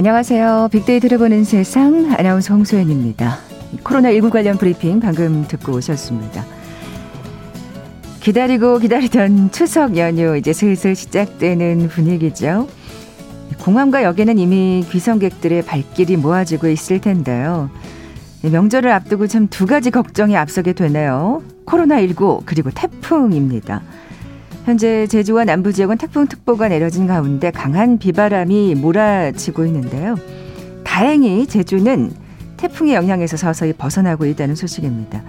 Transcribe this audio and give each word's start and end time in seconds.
안녕하세요. 0.00 0.70
빅데이터를 0.72 1.18
보는 1.18 1.44
세상 1.44 2.14
아나운서 2.18 2.54
홍소연입니다. 2.54 3.36
코로나19 3.84 4.30
관련 4.30 4.56
브리핑 4.56 4.98
방금 4.98 5.46
듣고 5.46 5.72
오셨습니다. 5.74 6.42
기다리고 8.20 8.78
기다리던 8.78 9.50
추석 9.50 9.98
연휴 9.98 10.38
이제 10.38 10.54
슬슬 10.54 10.94
시작되는 10.94 11.88
분위기죠. 11.88 12.66
공항과 13.58 14.02
역에는 14.04 14.38
이미 14.38 14.86
귀성객들의 14.90 15.66
발길이 15.66 16.16
모아지고 16.16 16.68
있을 16.68 17.02
텐데요. 17.02 17.68
명절을 18.40 18.90
앞두고 18.90 19.26
참 19.26 19.48
두 19.48 19.66
가지 19.66 19.90
걱정이 19.90 20.34
앞서게 20.34 20.72
되네요. 20.72 21.42
코로나19 21.66 22.44
그리고 22.46 22.70
태풍입니다. 22.70 23.82
현재 24.70 25.08
제주와 25.08 25.44
남부 25.44 25.72
지역은 25.72 25.98
태풍특보가 25.98 26.68
내려진 26.68 27.08
가운데 27.08 27.50
강한 27.50 27.98
비바람이 27.98 28.76
몰아치고 28.76 29.64
있는데요. 29.66 30.14
다행히 30.84 31.44
제주는 31.48 32.12
태풍의 32.56 32.94
영향에서 32.94 33.36
서서히 33.36 33.72
벗어나고 33.72 34.26
있다는 34.26 34.54
소식입니다. 34.54 35.24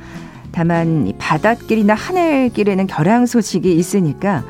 다만 0.52 1.12
바닷길이나 1.18 1.96
하늘길에는 1.96 2.86
결항 2.86 3.26
소식이 3.26 3.74
있으니까 3.74 4.44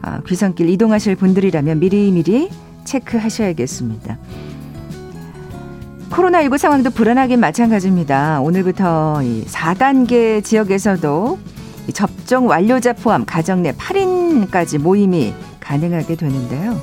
아, 0.00 0.22
귀성길 0.26 0.70
이동하실 0.70 1.16
분들이라면 1.16 1.80
미리미리 1.80 2.48
체크하셔야겠습니다. 2.84 4.16
코로나19 6.10 6.56
상황도 6.56 6.88
불안하긴 6.88 7.38
마찬가지입니다. 7.38 8.40
오늘부터 8.40 9.20
4단계 9.44 10.42
지역에서도 10.42 11.38
접종 11.92 12.48
완료자 12.48 12.94
포함 12.94 13.26
가정 13.26 13.62
내 13.62 13.72
8인 13.72 14.17
까지 14.50 14.78
모임이 14.78 15.34
가능하게 15.60 16.16
되는데요. 16.16 16.80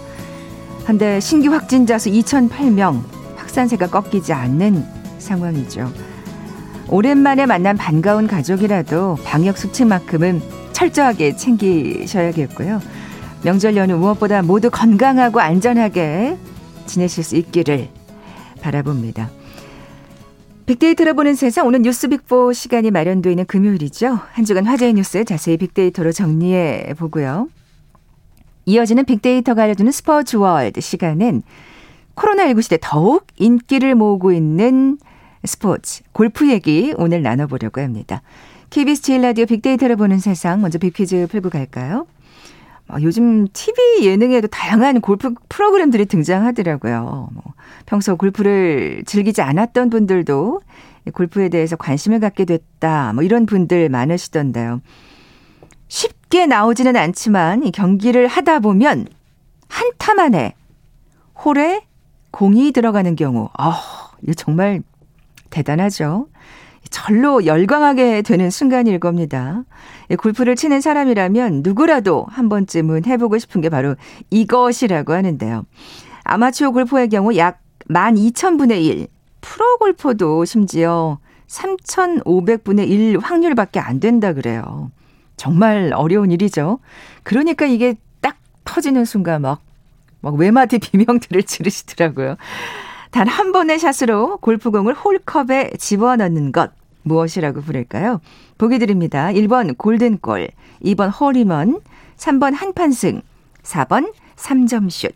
한데 0.86 1.20
신규 1.20 1.52
확진자 1.52 1.98
수 1.98 2.10
2,008명, 2.10 3.02
확산세가 3.36 3.88
꺾이지 3.88 4.34
않는 4.34 4.86
상황이죠. 5.18 5.92
오랜만에 6.88 7.46
만난 7.46 7.78
반가운 7.78 8.28
가족이라도 8.28 9.18
방역 9.24 9.58
수칙만큼은 9.58 10.42
철저하게 10.74 11.36
챙기셔야겠고요. 11.36 12.82
명절 13.44 13.76
연휴 13.78 13.96
무엇보다 13.98 14.42
모두 14.42 14.70
건강하고 14.70 15.40
안전하게 15.40 16.38
지내실 16.86 17.24
수 17.24 17.36
있기를 17.36 17.90
바라봅니다. 18.62 19.30
빅데이터로 20.66 21.14
보는 21.14 21.36
세상 21.36 21.68
오늘 21.68 21.84
뉴스 21.84 22.08
빅보 22.08 22.52
시간이 22.52 22.90
마련되어 22.90 23.32
있는 23.32 23.46
금요일이죠. 23.46 24.20
한 24.32 24.46
주간 24.46 24.66
화제의 24.66 24.94
뉴스 24.94 25.24
자세히 25.24 25.58
빅데이터로 25.58 26.12
정리해 26.12 26.96
보고요. 26.98 27.50
이어지는 28.66 29.06
빅데이터가 29.06 29.62
알려주는 29.62 29.92
스포츠 29.92 30.38
월드 30.38 30.82
시간은 30.82 31.44
코로나19 32.16 32.64
시대 32.64 32.80
더욱 32.82 33.28
인기를 33.36 33.94
모으고 33.94 34.32
있는 34.32 34.98
스포츠, 35.44 36.02
골프 36.14 36.50
얘기 36.50 36.96
오늘 36.98 37.22
나눠보려고 37.22 37.82
합니다. 37.82 38.24
KBS 38.72 39.04
제1라디오 39.04 39.46
빅데이터를 39.46 39.96
보는 39.96 40.18
세상 40.18 40.62
먼저 40.62 40.80
빅퀴즈 40.80 41.28
풀고 41.30 41.52
갈까요? 41.52 42.08
어, 42.90 42.98
요즘 43.02 43.48
TV 43.52 44.06
예능에도 44.06 44.48
다양한 44.48 45.02
골프 45.02 45.34
프로그램들이 45.50 46.06
등장하더라고요. 46.06 47.30
뭐 47.34 47.44
평소 47.86 48.16
골프를 48.16 49.04
즐기지 49.06 49.42
않았던 49.42 49.90
분들도 49.90 50.62
골프에 51.14 51.50
대해서 51.50 51.76
관심을 51.76 52.20
갖게 52.20 52.46
됐다. 52.46 53.14
뭐 53.14 53.24
이런 53.24 53.46
분들 53.46 53.90
많으시던데요. 53.90 54.82
쉽게 55.88 56.46
나오지는 56.46 56.96
않지만 56.96 57.64
이 57.64 57.72
경기를 57.72 58.28
하다 58.28 58.60
보면 58.60 59.08
한 59.68 59.92
타 59.98 60.14
만에 60.14 60.54
홀에 61.44 61.82
공이 62.32 62.72
들어가는 62.72 63.16
경우, 63.16 63.50
아, 63.58 63.82
이거 64.22 64.34
정말 64.34 64.82
대단하죠. 65.50 66.28
절로 66.96 67.46
열광하게 67.46 68.22
되는 68.22 68.50
순간일 68.50 69.02
겁니다. 69.02 69.66
골프를 70.18 70.56
치는 70.56 70.80
사람이라면 70.80 71.60
누구라도 71.62 72.26
한 72.30 72.48
번쯤은 72.48 73.06
해보고 73.06 73.38
싶은 73.38 73.60
게 73.60 73.68
바로 73.68 73.98
이것이라고 74.30 75.12
하는데요. 75.12 75.66
아마추어 76.24 76.72
골퍼의 76.72 77.10
경우 77.10 77.36
약 77.36 77.60
12,000분의 77.90 78.82
1, 78.82 79.08
프로 79.42 79.78
골퍼도 79.78 80.46
심지어 80.46 81.20
3,500분의 81.48 82.90
1 82.90 83.20
확률밖에 83.20 83.82
안 83.82 84.00
된다 84.00 84.32
그래요. 84.32 84.90
정말 85.36 85.92
어려운 85.94 86.32
일이죠. 86.32 86.80
그러니까 87.24 87.66
이게 87.66 87.96
딱 88.22 88.38
터지는 88.64 89.04
순간 89.04 89.42
막, 89.42 89.60
막 90.22 90.36
외마디 90.36 90.80
비명들을 90.80 91.44
지르시더라고요. 91.44 92.38
단 93.12 93.28
한 93.28 93.52
번의 93.52 93.80
샷으로 93.80 94.38
골프공을 94.38 94.94
홀컵에 94.94 95.72
집어넣는 95.78 96.54
것 96.54 96.72
무엇이라고 97.06 97.62
부를까요? 97.62 98.20
보기 98.58 98.80
드립니다. 98.80 99.28
1번 99.28 99.78
골든골, 99.78 100.50
2번 100.84 101.12
홀인원, 101.20 101.80
3번 102.18 102.54
한판승, 102.54 103.22
4번 103.64 104.12
3점슛. 104.36 105.14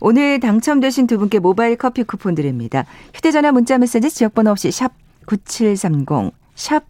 오늘 0.00 0.40
당첨되신 0.40 1.06
두 1.06 1.18
분께 1.18 1.38
모바일 1.38 1.76
커피 1.76 2.02
쿠폰 2.02 2.34
드립니다. 2.34 2.84
휴대전화 3.14 3.52
문자 3.52 3.78
메시지 3.78 4.10
지역번호 4.10 4.50
없이 4.50 4.70
샵 4.70 4.92
9730, 5.26 6.32
샵 6.54 6.84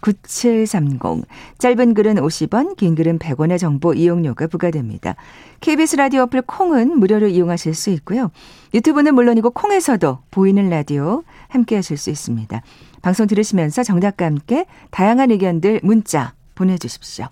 9730. 0.00 1.24
짧은 1.58 1.94
글은 1.94 2.16
50원, 2.16 2.76
긴 2.76 2.94
글은 2.94 3.18
100원의 3.18 3.58
정보 3.58 3.92
이용료가 3.94 4.46
부과됩니다. 4.46 5.16
KBS 5.60 5.96
라디오 5.96 6.22
어플 6.22 6.42
콩은 6.42 6.98
무료로 6.98 7.28
이용하실 7.28 7.74
수 7.74 7.90
있고요. 7.90 8.30
유튜브는 8.74 9.14
물론이고 9.14 9.50
콩에서도 9.50 10.18
보이는 10.30 10.68
라디오 10.68 11.24
함께 11.48 11.76
하실 11.76 11.96
수 11.96 12.10
있습니다. 12.10 12.62
방송 13.06 13.28
들으시면서 13.28 13.84
정답과 13.84 14.26
함께 14.26 14.66
다양한 14.90 15.30
의견들 15.30 15.78
문자 15.84 16.34
보내주십시오. 16.56 17.28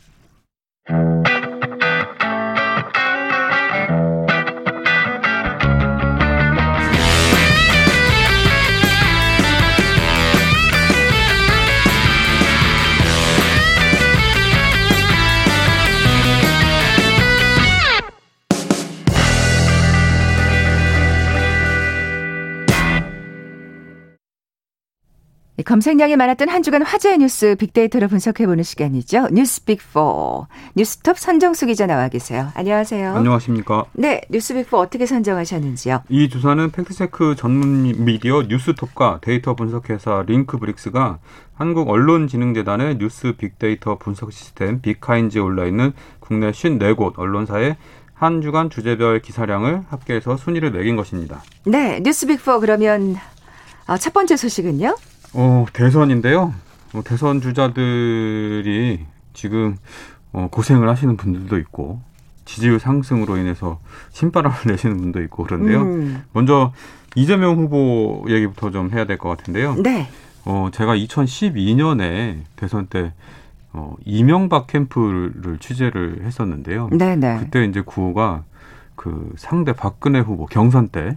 검색량이 25.64 26.16
많았던 26.16 26.48
한 26.48 26.62
주간 26.62 26.82
화제의 26.82 27.18
뉴스 27.18 27.56
빅데이터로 27.58 28.08
분석해보는 28.08 28.62
시간이죠. 28.62 29.28
뉴스빅4 29.28 30.46
뉴스톱 30.76 31.18
선정수 31.18 31.66
기자 31.66 31.86
나와 31.86 32.08
계세요. 32.08 32.50
안녕하세요. 32.54 33.14
안녕하십니까. 33.14 33.86
네, 33.92 34.20
뉴스빅4 34.30 34.74
어떻게 34.74 35.06
선정하셨는지요? 35.06 36.02
이 36.08 36.28
조사는 36.28 36.70
팩트체크 36.70 37.34
전문 37.36 38.04
미디어 38.04 38.42
뉴스톱과 38.42 39.20
데이터 39.22 39.54
분석회사 39.54 40.24
링크브릭스가 40.26 41.18
한국 41.54 41.88
언론진흥재단의 41.88 42.98
뉴스 42.98 43.32
빅데이터 43.36 43.98
분석 43.98 44.32
시스템 44.32 44.80
빅카인즈에 44.80 45.40
올라있는 45.40 45.92
국내 46.20 46.50
54곳 46.50 47.18
언론사의 47.18 47.76
한 48.12 48.42
주간 48.42 48.70
주제별 48.70 49.20
기사량을 49.22 49.82
합계해서 49.88 50.36
순위를 50.36 50.70
매긴 50.70 50.96
것입니다. 50.96 51.42
네, 51.66 52.00
뉴스빅4 52.02 52.60
그러면 52.60 53.16
어, 53.86 53.96
첫 53.98 54.12
번째 54.12 54.36
소식은요? 54.36 54.96
어, 55.34 55.66
대선인데요. 55.72 56.54
어, 56.94 57.02
대선 57.04 57.40
주자들이 57.40 59.04
지금 59.32 59.76
어, 60.32 60.48
고생을 60.50 60.88
하시는 60.88 61.16
분들도 61.16 61.58
있고 61.58 62.00
지지율 62.44 62.78
상승으로 62.78 63.36
인해서 63.36 63.80
신바람을 64.12 64.56
내시는 64.68 64.96
분도 64.98 65.22
있고 65.22 65.44
그런데요. 65.44 65.82
음. 65.82 66.22
먼저 66.32 66.72
이재명 67.16 67.56
후보 67.56 68.24
얘기부터 68.28 68.70
좀 68.70 68.90
해야 68.92 69.04
될 69.06 69.18
것 69.18 69.28
같은데요. 69.36 69.76
네. 69.82 70.08
어, 70.44 70.68
제가 70.72 70.94
2012년에 70.96 72.38
대선 72.56 72.86
때 72.86 73.12
어, 73.72 73.96
이명박 74.04 74.66
캠프를 74.68 75.58
취재를 75.58 76.20
했었는데요. 76.24 76.90
네네. 76.90 77.16
네. 77.16 77.38
그때 77.40 77.64
이제 77.64 77.80
구호가 77.80 78.44
그 78.94 79.32
상대 79.36 79.72
박근혜 79.72 80.20
후보 80.20 80.46
경선 80.46 80.88
때 80.88 81.16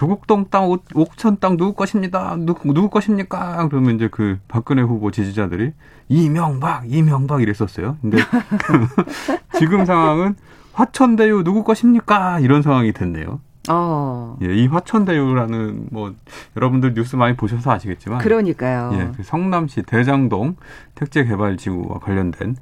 조국동 0.00 0.46
땅, 0.48 0.74
옥천 0.94 1.40
땅 1.40 1.58
누구 1.58 1.74
것입니다. 1.74 2.34
누구, 2.38 2.72
누구 2.72 2.88
것입니까? 2.88 3.68
그러면 3.68 3.96
이제 3.96 4.08
그 4.10 4.38
박근혜 4.48 4.80
후보 4.80 5.10
지지자들이 5.10 5.72
이명박, 6.08 6.90
이명박 6.90 7.42
이랬었어요. 7.42 7.98
근데 8.00 8.16
지금 9.58 9.84
상황은 9.84 10.36
화천대유 10.72 11.44
누구 11.44 11.64
것입니까? 11.64 12.40
이런 12.40 12.62
상황이 12.62 12.94
됐네요. 12.94 13.40
어. 13.68 14.38
예, 14.40 14.54
이 14.54 14.68
화천대유라는 14.68 15.88
뭐 15.90 16.14
여러분들 16.56 16.94
뉴스 16.94 17.16
많이 17.16 17.36
보셔서 17.36 17.70
아시겠지만 17.70 18.20
그러니까요. 18.20 18.92
예, 18.94 19.12
그 19.14 19.22
성남시 19.22 19.82
대장동 19.82 20.56
택지 20.94 21.26
개발 21.26 21.58
지구와 21.58 21.98
관련된 21.98 22.56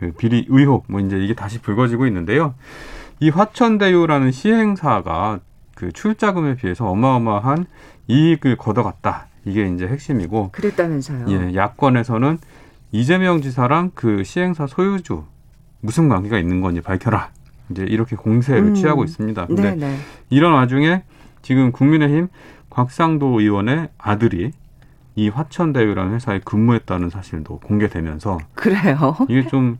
그 0.00 0.10
비리 0.18 0.46
의혹 0.48 0.86
뭐 0.88 0.98
이제 0.98 1.16
이게 1.16 1.32
다시 1.32 1.60
불거지고 1.62 2.08
있는데요. 2.08 2.54
이 3.20 3.30
화천대유라는 3.30 4.32
시행사가 4.32 5.38
그 5.74 5.92
출자금에 5.92 6.56
비해서 6.56 6.88
어마어마한 6.88 7.66
이익을 8.08 8.56
걷어갔다. 8.56 9.26
이게 9.44 9.66
이제 9.68 9.86
핵심이고. 9.86 10.50
그랬다면서요. 10.52 11.26
예, 11.28 11.54
야권에서는 11.54 12.38
이재명 12.92 13.40
지사랑 13.40 13.90
그 13.94 14.22
시행사 14.22 14.66
소유주 14.66 15.24
무슨 15.80 16.08
관계가 16.08 16.38
있는 16.38 16.60
건지 16.60 16.80
밝혀라. 16.80 17.30
이제 17.70 17.84
이렇게 17.84 18.16
공세를 18.16 18.62
음. 18.62 18.74
취하고 18.74 19.04
있습니다. 19.04 19.46
근데 19.46 19.62
네네. 19.62 19.76
네. 19.76 19.96
이런 20.30 20.52
와중에 20.52 21.02
지금 21.40 21.72
국민의힘 21.72 22.28
곽상도 22.70 23.40
의원의 23.40 23.88
아들이 23.98 24.52
이 25.14 25.28
화천대유라는 25.28 26.14
회사에 26.14 26.40
근무했다는 26.44 27.10
사실도 27.10 27.58
공개되면서 27.60 28.38
그래요. 28.54 29.16
이게 29.28 29.46
좀 29.46 29.78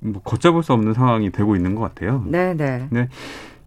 뭐 0.00 0.22
걷잡을 0.22 0.62
수 0.62 0.72
없는 0.72 0.94
상황이 0.94 1.30
되고 1.30 1.54
있는 1.56 1.74
것 1.74 1.82
같아요. 1.82 2.24
네네. 2.26 2.88
네. 2.90 3.08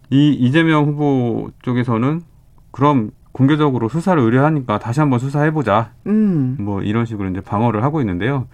이 0.09 0.29
이재명 0.33 0.85
후보 0.85 1.49
쪽에서는 1.61 2.21
그럼 2.71 3.11
공개적으로 3.31 3.89
수사를 3.89 4.21
의뢰하니까 4.21 4.79
다시 4.79 4.99
한번 4.99 5.19
수사해보자. 5.19 5.91
음. 6.07 6.57
뭐 6.59 6.81
이런 6.81 7.05
식으로 7.05 7.29
이제 7.29 7.41
방어를 7.41 7.83
하고 7.83 7.99
있는데요. 8.01 8.47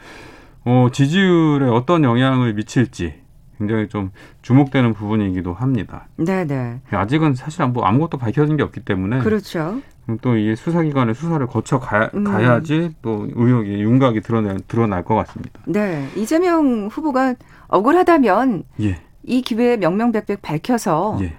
어, 0.66 0.88
지지율에 0.92 1.68
어떤 1.68 2.04
영향을 2.04 2.54
미칠지 2.54 3.14
굉장히 3.58 3.90
좀 3.90 4.12
주목되는 4.42 4.94
부분이기도 4.94 5.54
합니다. 5.54 6.08
네네. 6.16 6.82
아직은 6.92 7.36
사실 7.36 7.66
뭐 7.68 7.84
아무것도 7.84 8.18
밝혀진 8.18 8.56
게 8.56 8.64
없기 8.64 8.82
때문에. 8.82 9.20
그렇죠. 9.20 9.82
또 10.22 10.38
이게 10.38 10.56
수사기관의 10.56 11.14
수사를 11.14 11.46
거쳐 11.46 11.80
가, 11.80 12.10
음. 12.14 12.26
야지 12.26 12.96
또 13.02 13.28
의혹이 13.36 13.82
윤곽이 13.82 14.22
드러내, 14.22 14.58
드러날 14.68 15.04
것 15.04 15.16
같습니다. 15.16 15.60
네. 15.66 16.08
이재명 16.16 16.88
후보가 16.88 17.36
억울하다면 17.68 18.64
예. 18.82 19.02
이 19.30 19.44
기회에 19.44 19.78
명명백백 19.78 20.42
밝혀서 20.42 21.20
예. 21.22 21.34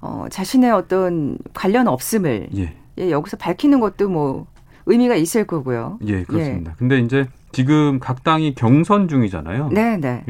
어, 0.00 0.26
자신의 0.30 0.70
어떤 0.70 1.36
관련 1.52 1.86
없음을 1.86 2.48
예. 2.56 2.74
예, 2.98 3.10
여기서 3.10 3.36
밝히는 3.36 3.80
것도 3.80 4.08
뭐 4.08 4.46
의미가 4.86 5.14
있을 5.14 5.46
거고요. 5.46 5.98
예, 6.06 6.24
그렇습니다. 6.24 6.72
예. 6.72 6.74
근데 6.78 6.98
이제 7.00 7.28
지금 7.52 8.00
각 8.00 8.24
당이 8.24 8.54
경선 8.54 9.08
중이잖아요. 9.08 9.68
네, 9.72 9.98
네. 9.98 10.24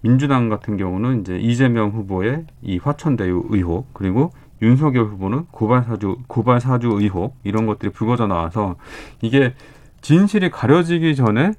민주당 0.00 0.48
같은 0.48 0.76
경우는 0.76 1.20
이제 1.20 1.38
이재명 1.38 1.90
후보의 1.90 2.46
이 2.62 2.78
화천대유 2.78 3.46
의혹 3.50 3.94
그리고 3.94 4.32
윤석열 4.60 5.04
후보는 5.04 5.46
고발 5.52 5.84
사주 5.84 6.18
고발 6.26 6.60
사주 6.60 6.88
의혹 7.00 7.36
이런 7.44 7.66
것들이 7.66 7.92
불거져 7.92 8.26
나와서 8.26 8.74
이게 9.22 9.54
진실이 10.00 10.50
가려지기 10.50 11.14
전에 11.14 11.52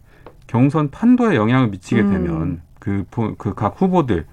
경선 0.47 0.89
판도에 0.91 1.35
영향을 1.35 1.69
미치게 1.69 2.01
음. 2.01 2.11
되면 2.11 2.61
그그각 2.79 3.81
후보들 3.81 4.25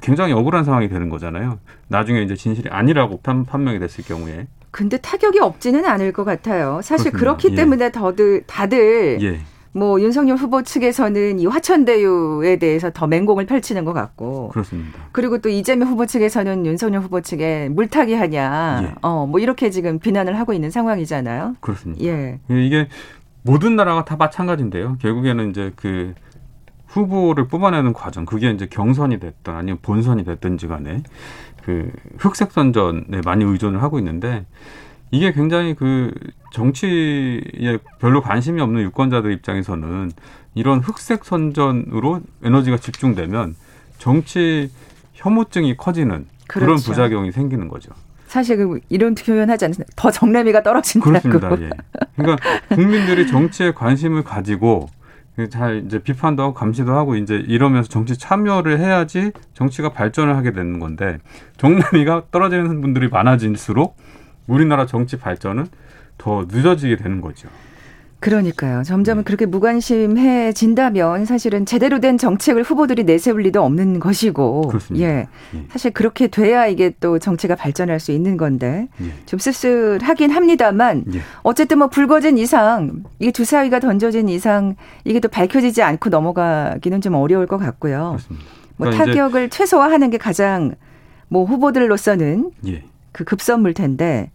굉장히 0.00 0.32
억울한 0.32 0.64
상황이 0.64 0.88
되는 0.88 1.08
거잖아요. 1.08 1.58
나중에 1.88 2.22
이제 2.22 2.34
진실이 2.34 2.70
아니라고 2.70 3.20
판, 3.22 3.44
명이 3.44 3.78
됐을 3.78 4.04
경우에. 4.04 4.46
근데 4.70 4.98
타격이 4.98 5.40
없지는 5.40 5.86
않을 5.86 6.12
것 6.12 6.24
같아요. 6.24 6.80
사실 6.82 7.10
그렇습니다. 7.10 7.18
그렇기 7.18 7.48
예. 7.52 7.54
때문에 7.56 7.92
더들 7.92 8.42
다들 8.46 9.18
예. 9.22 9.40
뭐 9.72 10.00
윤석열 10.00 10.36
후보 10.36 10.62
측에서는 10.62 11.40
이 11.40 11.46
화천대유에 11.46 12.56
대해서 12.56 12.90
더 12.90 13.06
맹공을 13.06 13.46
펼치는 13.46 13.84
것 13.84 13.92
같고 13.92 14.48
그렇습니다. 14.48 14.98
그리고 15.12 15.38
또 15.38 15.48
이재명 15.48 15.88
후보 15.88 16.06
측에서는 16.06 16.66
윤석열 16.66 17.00
후보 17.00 17.20
측에 17.20 17.68
물타기 17.70 18.14
하냐, 18.14 18.80
예. 18.82 18.94
어뭐 19.02 19.38
이렇게 19.38 19.70
지금 19.70 19.98
비난을 19.98 20.38
하고 20.38 20.52
있는 20.52 20.70
상황이잖아요. 20.70 21.56
그렇습니다. 21.60 22.04
예. 22.04 22.40
예, 22.50 22.66
이게 22.66 22.88
모든 23.42 23.76
나라가 23.76 24.04
다 24.04 24.16
마찬가지인데요. 24.16 24.96
결국에는 25.00 25.50
이제 25.50 25.72
그 25.76 26.14
후보를 26.88 27.48
뽑아내는 27.48 27.92
과정, 27.92 28.24
그게 28.24 28.50
이제 28.50 28.66
경선이 28.66 29.20
됐든 29.20 29.54
아니면 29.54 29.78
본선이 29.82 30.24
됐든지 30.24 30.66
간에 30.66 31.02
그 31.64 31.92
흑색 32.18 32.52
선전에 32.52 33.20
많이 33.24 33.44
의존을 33.44 33.82
하고 33.82 33.98
있는데 33.98 34.46
이게 35.10 35.32
굉장히 35.32 35.74
그 35.74 36.12
정치에 36.52 37.78
별로 37.98 38.20
관심이 38.20 38.60
없는 38.60 38.82
유권자들 38.82 39.32
입장에서는 39.32 40.12
이런 40.54 40.80
흑색 40.80 41.24
선전으로 41.24 42.22
에너지가 42.42 42.78
집중되면 42.78 43.54
정치 43.98 44.70
혐오증이 45.14 45.76
커지는 45.76 46.26
그렇죠. 46.46 46.66
그런 46.66 46.76
부작용이 46.78 47.32
생기는 47.32 47.68
거죠. 47.68 47.90
사실 48.26 48.56
그 48.56 48.80
이런 48.88 49.14
표현하지 49.14 49.64
않습니까? 49.66 49.92
더 49.96 50.10
정례미가 50.10 50.62
떨어진다고. 50.62 51.10
그렇습니다. 51.10 51.50
예. 51.62 51.70
그러니까 52.16 52.36
국민들이 52.68 53.26
정치에 53.26 53.72
관심을 53.72 54.22
가지고 54.24 54.88
잘 55.46 55.84
이제 55.86 56.00
비판도 56.00 56.42
하고 56.42 56.54
감시도 56.54 56.92
하고 56.92 57.14
이제 57.14 57.36
이러면서 57.36 57.88
정치 57.88 58.18
참여를 58.18 58.80
해야지 58.80 59.30
정치가 59.54 59.90
발전을 59.90 60.36
하게 60.36 60.52
되는 60.52 60.80
건데 60.80 61.18
정례미가 61.58 62.24
떨어지는 62.32 62.80
분들이 62.80 63.08
많아질수록 63.08 63.96
우리나라 64.48 64.86
정치 64.86 65.16
발전은 65.16 65.66
더 66.18 66.46
늦어지게 66.48 66.96
되는 66.96 67.20
거죠. 67.20 67.48
그러니까요. 68.20 68.82
점점 68.82 69.18
네. 69.18 69.24
그렇게 69.24 69.46
무관심해진다면 69.46 71.24
사실은 71.24 71.64
제대로 71.64 72.00
된 72.00 72.18
정책을 72.18 72.64
후보들이 72.64 73.04
내세울 73.04 73.42
리도 73.42 73.62
없는 73.62 74.00
것이고, 74.00 74.62
그렇습니다. 74.62 75.06
예, 75.06 75.28
예. 75.54 75.64
사실 75.68 75.92
그렇게 75.92 76.26
돼야 76.26 76.66
이게 76.66 76.92
또 76.98 77.20
정치가 77.20 77.54
발전할 77.54 78.00
수 78.00 78.10
있는 78.10 78.36
건데 78.36 78.88
예. 79.00 79.12
좀 79.26 79.38
씁쓸하긴 79.38 80.30
합니다만 80.30 81.04
예. 81.14 81.20
어쨌든 81.42 81.78
뭐 81.78 81.88
불거진 81.88 82.38
이상 82.38 83.04
이게 83.20 83.30
두 83.30 83.44
사위가 83.44 83.78
던져진 83.78 84.28
이상 84.28 84.74
이게 85.04 85.20
또 85.20 85.28
밝혀지지 85.28 85.82
않고 85.82 86.10
넘어가기는 86.10 87.00
좀 87.00 87.14
어려울 87.14 87.46
것 87.46 87.58
같고요. 87.58 88.16
그렇습니다. 88.16 88.46
뭐 88.76 88.90
그러니까 88.90 89.04
타격을 89.04 89.50
최소화하는 89.50 90.10
게 90.10 90.18
가장 90.18 90.74
뭐 91.28 91.44
후보들로서는 91.44 92.50
예. 92.66 92.82
그 93.12 93.22
급선물 93.24 93.74
텐데 93.74 94.32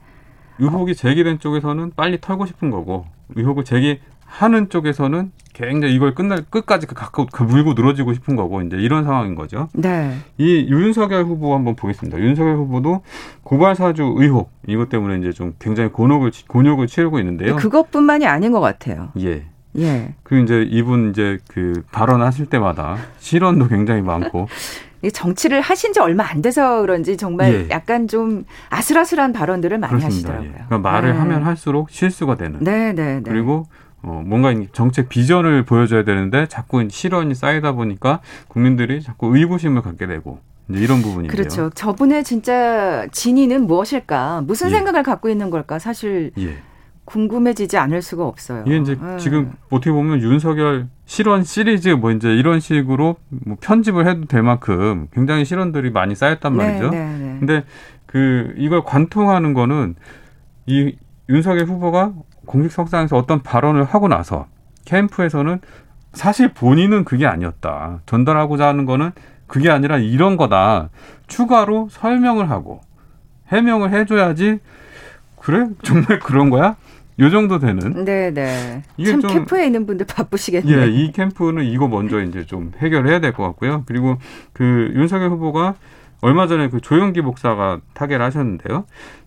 의혹이 0.60 0.96
제기된 0.96 1.40
쪽에서는 1.40 1.92
빨리 1.96 2.22
털고 2.22 2.46
싶은 2.46 2.70
거고 2.70 3.06
의혹을 3.36 3.64
제기하는 3.64 4.70
쪽에서는 4.70 5.32
굉장히 5.54 5.94
이걸 5.94 6.16
끝날 6.16 6.44
끝까지 6.50 6.88
그 6.88 6.96
갖고 6.96 7.28
그 7.32 7.44
물고 7.44 7.74
늘어지고 7.74 8.14
싶은 8.14 8.36
거고 8.36 8.62
이제 8.62 8.76
이런 8.78 9.04
상황인 9.04 9.36
거죠. 9.36 9.70
네. 9.74 10.18
이 10.38 10.66
윤석열 10.70 11.24
후보 11.26 11.54
한번 11.54 11.76
보겠습니다. 11.76 12.20
윤석열 12.20 12.58
후보도 12.58 13.04
고발 13.44 13.76
사주 13.76 14.16
의혹 14.18 14.52
이것 14.68 14.90
때문에 14.90 15.20
이제 15.20 15.32
좀 15.32 15.54
굉장히 15.60 15.90
곤혹을 15.92 16.32
곤욕을 16.48 16.88
치르고 16.88 17.20
있는데요. 17.20 17.56
그것뿐만이 17.56 18.26
아닌 18.26 18.52
것 18.52 18.60
같아요. 18.60 19.10
예. 19.20 19.46
예. 19.78 20.14
그 20.24 20.40
이제 20.40 20.68
이분 20.70 21.10
이제 21.12 21.40
그 21.48 21.84
발언하실 21.92 22.48
때마다 22.48 22.98
실언도 23.20 23.68
굉장히 23.68 24.02
많고 24.02 24.48
정치를 25.12 25.62
하신 25.62 25.94
지 25.94 26.00
얼마 26.00 26.24
안 26.30 26.42
돼서 26.42 26.82
그런지 26.82 27.18
정말 27.18 27.54
예. 27.54 27.68
약간 27.70 28.08
좀 28.08 28.46
아슬아슬한 28.70 29.34
발언들을 29.34 29.78
많이 29.78 30.00
그렇습니다. 30.00 30.34
하시더라고요. 30.34 30.50
예. 30.50 30.66
그러니까 30.68 30.78
말을 30.78 31.12
네. 31.14 31.18
하면 31.20 31.44
할수록 31.44 31.90
실수가 31.90 32.36
되는. 32.36 32.60
네, 32.62 32.94
네, 32.94 33.16
네. 33.16 33.22
그리고 33.26 33.68
어, 34.02 34.22
뭔가 34.26 34.54
정책 34.74 35.10
비전을 35.10 35.64
보여줘야 35.64 36.04
되는데 36.04 36.48
자꾸 36.48 36.86
실언이 36.90 37.36
쌓이다 37.36 37.72
보니까 37.74 38.20
국민들이 38.48 39.02
자꾸 39.02 39.36
의구심을 39.36 39.82
갖게 39.82 40.08
되고 40.08 40.40
이제 40.70 40.80
이런 40.80 41.02
부분인데요. 41.02 41.32
그렇죠. 41.32 41.70
저분의 41.72 42.24
진짜 42.24 43.08
진위는 43.12 43.66
무엇일까? 43.66 44.44
무슨 44.46 44.70
예. 44.70 44.76
생각을 44.76 45.04
갖고 45.04 45.30
있는 45.30 45.50
걸까? 45.50 45.80
사실 45.80 46.32
예. 46.38 46.58
궁금해지지 47.06 47.78
않을 47.78 48.02
수가 48.02 48.26
없어요. 48.26 48.64
이게 48.66 48.78
이제 48.78 48.98
네. 49.02 49.18
지금 49.18 49.54
어떻게 49.70 49.92
보면 49.92 50.22
윤석열 50.22 50.88
실언 51.06 51.44
시리즈 51.44 51.90
뭐 51.90 52.12
이제 52.12 52.30
이런 52.34 52.60
식으로 52.60 53.18
뭐 53.30 53.58
편집을 53.60 54.08
해도 54.08 54.26
될 54.26 54.42
만큼 54.42 55.08
굉장히 55.14 55.46
실언들이 55.46 55.92
많이 55.92 56.16
쌓였단 56.16 56.56
네, 56.56 56.66
말이죠. 56.66 56.90
네, 56.90 57.18
네, 57.18 57.36
근데 57.40 57.64
그 58.06 58.54
이걸 58.58 58.84
관통하는 58.84 59.54
거는 59.54 59.96
이 60.66 60.96
윤석열 61.30 61.66
후보가 61.66 62.14
공식 62.46 62.72
석상에서 62.72 63.18
어떤 63.18 63.42
발언을 63.42 63.84
하고 63.84 64.08
나서 64.08 64.48
캠프에서는 64.86 65.60
사실 66.14 66.54
본인은 66.54 67.06
그게 67.06 67.26
아니었다. 67.26 68.02
전달하고자 68.06 68.68
하는 68.68 68.86
거는 68.86 69.12
그게 69.48 69.70
아니라 69.70 69.98
이런 69.98 70.38
거다. 70.38 70.90
추가로 71.28 71.90
설명을 71.92 72.50
하고 72.50 72.82
해명을 73.50 73.92
해줘야지 73.92 74.60
그래? 75.40 75.68
정말 75.84 76.20
그런 76.20 76.50
거야? 76.50 76.76
요 77.20 77.30
정도 77.30 77.60
되는. 77.60 78.06
네네. 78.06 78.84
이게 78.98 79.12
참 79.12 79.22
좀, 79.22 79.32
캠프에 79.32 79.66
있는 79.66 79.86
분들 79.86 80.06
바쁘시겠네요. 80.08 80.80
예, 80.82 80.88
이 80.88 81.12
캠프는 81.12 81.64
이거 81.66 81.88
먼저 81.88 82.22
이제 82.22 82.46
좀 82.46 82.72
해결해야 82.78 83.20
될 83.20 83.34
것 83.34 83.44
같고요. 83.44 83.84
그리고 83.86 84.18
그 84.54 84.92
윤석열 84.96 85.30
후보가 85.32 85.76
얼마 86.22 86.48
전에 86.48 86.70
그 86.70 86.80
조영기 86.82 87.22
목사가 87.22 87.80
타계를 87.94 88.26
하셨는데요. 88.26 88.86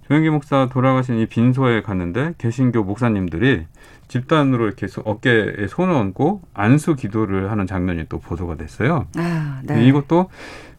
조영기 0.09 0.31
목사 0.31 0.69
돌아가신 0.73 1.19
이 1.19 1.27
빈소에 1.27 1.83
갔는데 1.83 2.35
개신교 2.39 2.85
목사님들이 2.85 3.67
집단으로 4.09 4.67
이렇게 4.67 4.87
어깨에 5.05 5.67
손을 5.69 5.95
얹고 5.95 6.43
안수 6.55 6.95
기도를 6.95 7.51
하는 7.51 7.67
장면이 7.67 8.05
또 8.09 8.19
보도가 8.19 8.57
됐어요. 8.57 9.07
아, 9.17 9.61
네. 9.65 9.85
이것도 9.87 10.31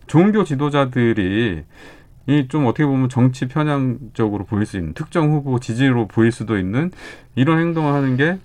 종교 0.07 0.45
지도자들이 0.45 1.63
이좀 2.27 2.65
어떻게 2.65 2.85
보면 2.85 3.09
정치 3.09 3.47
편향적으로 3.47 4.45
보일 4.45 4.65
수 4.65 4.77
있는 4.77 4.93
특정 4.93 5.31
후보 5.31 5.59
지지로 5.59 6.07
보일 6.07 6.31
수도 6.31 6.57
있는 6.57 6.91
이런 7.35 7.59
행동을 7.59 7.93
하는 7.93 8.17
게 8.17 8.37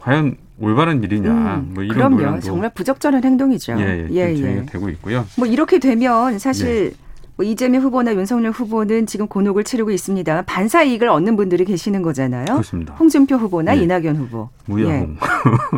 과연 0.00 0.36
올바른 0.58 1.02
일이냐 1.02 1.30
음, 1.30 1.70
뭐 1.74 1.84
이런 1.84 2.16
그럼요. 2.16 2.40
정말 2.40 2.70
부적절한 2.70 3.22
행동이죠. 3.22 3.78
예, 3.78 4.08
예, 4.10 4.34
예, 4.34 4.56
예. 4.56 4.66
되고 4.66 4.88
있고요. 4.88 5.26
뭐 5.36 5.46
이렇게 5.46 5.78
되면 5.78 6.38
사실 6.38 6.92
예. 6.92 7.07
뭐 7.38 7.46
이재명 7.46 7.82
후보나 7.82 8.12
윤석열 8.16 8.50
후보는 8.50 9.06
지금 9.06 9.28
곤혹을 9.28 9.62
치르고 9.62 9.92
있습니다. 9.92 10.42
반사 10.42 10.82
이익을 10.82 11.08
얻는 11.08 11.36
분들이 11.36 11.64
계시는 11.64 12.02
거잖아요. 12.02 12.46
그렇습니다. 12.46 12.94
홍준표 12.94 13.36
후보나 13.36 13.76
네. 13.76 13.82
이낙연 13.82 14.16
후보. 14.16 14.48
무야홍. 14.66 14.92
예. 14.92 15.18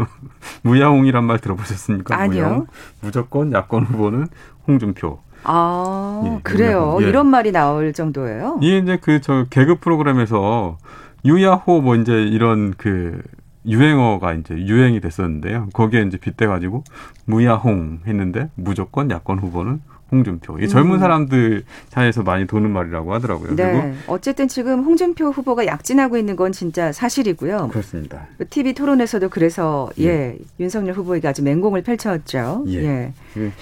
무야홍이란 0.66 1.22
말 1.22 1.38
들어보셨습니까? 1.38 2.16
아니요. 2.18 2.44
무야홍. 2.46 2.66
무조건 3.02 3.52
야권 3.52 3.84
후보는 3.84 4.28
홍준표. 4.66 5.18
아, 5.44 6.22
예, 6.24 6.40
그래요. 6.42 6.96
예. 7.02 7.08
이런 7.08 7.26
말이 7.26 7.52
나올 7.52 7.92
정도예요. 7.92 8.58
이게 8.62 8.78
이제 8.78 8.96
그 8.96 9.20
저 9.20 9.44
개그 9.50 9.80
프로그램에서 9.80 10.78
유야호 11.26 11.82
뭐 11.82 11.94
이제 11.96 12.22
이런 12.22 12.72
그 12.78 13.20
유행어가 13.66 14.32
이제 14.32 14.54
유행이 14.54 15.00
됐었는데요. 15.02 15.68
거기에 15.74 16.00
이제 16.04 16.16
빗대가지고 16.16 16.84
무야홍 17.26 18.00
했는데 18.06 18.48
무조건 18.54 19.10
야권 19.10 19.40
후보는 19.40 19.82
홍준표. 20.10 20.58
이 20.58 20.68
젊은 20.68 20.96
음. 20.96 21.00
사람들 21.00 21.64
사이에서 21.88 22.22
많이 22.22 22.46
도는 22.46 22.70
말이라고 22.70 23.14
하더라고요. 23.14 23.56
네. 23.56 23.94
어쨌든 24.06 24.48
지금 24.48 24.82
홍준표 24.82 25.30
후보가 25.30 25.66
약진하고 25.66 26.16
있는 26.16 26.36
건 26.36 26.52
진짜 26.52 26.92
사실이고요. 26.92 27.68
그렇습니다. 27.68 28.26
TV 28.50 28.74
토론에서도 28.74 29.28
그래서 29.28 29.90
예, 29.98 30.36
윤석열 30.58 30.94
후보에게 30.94 31.28
아주 31.28 31.42
맹공을 31.42 31.82
펼쳤죠. 31.82 32.64
예. 32.68 33.12
예. 33.36 33.52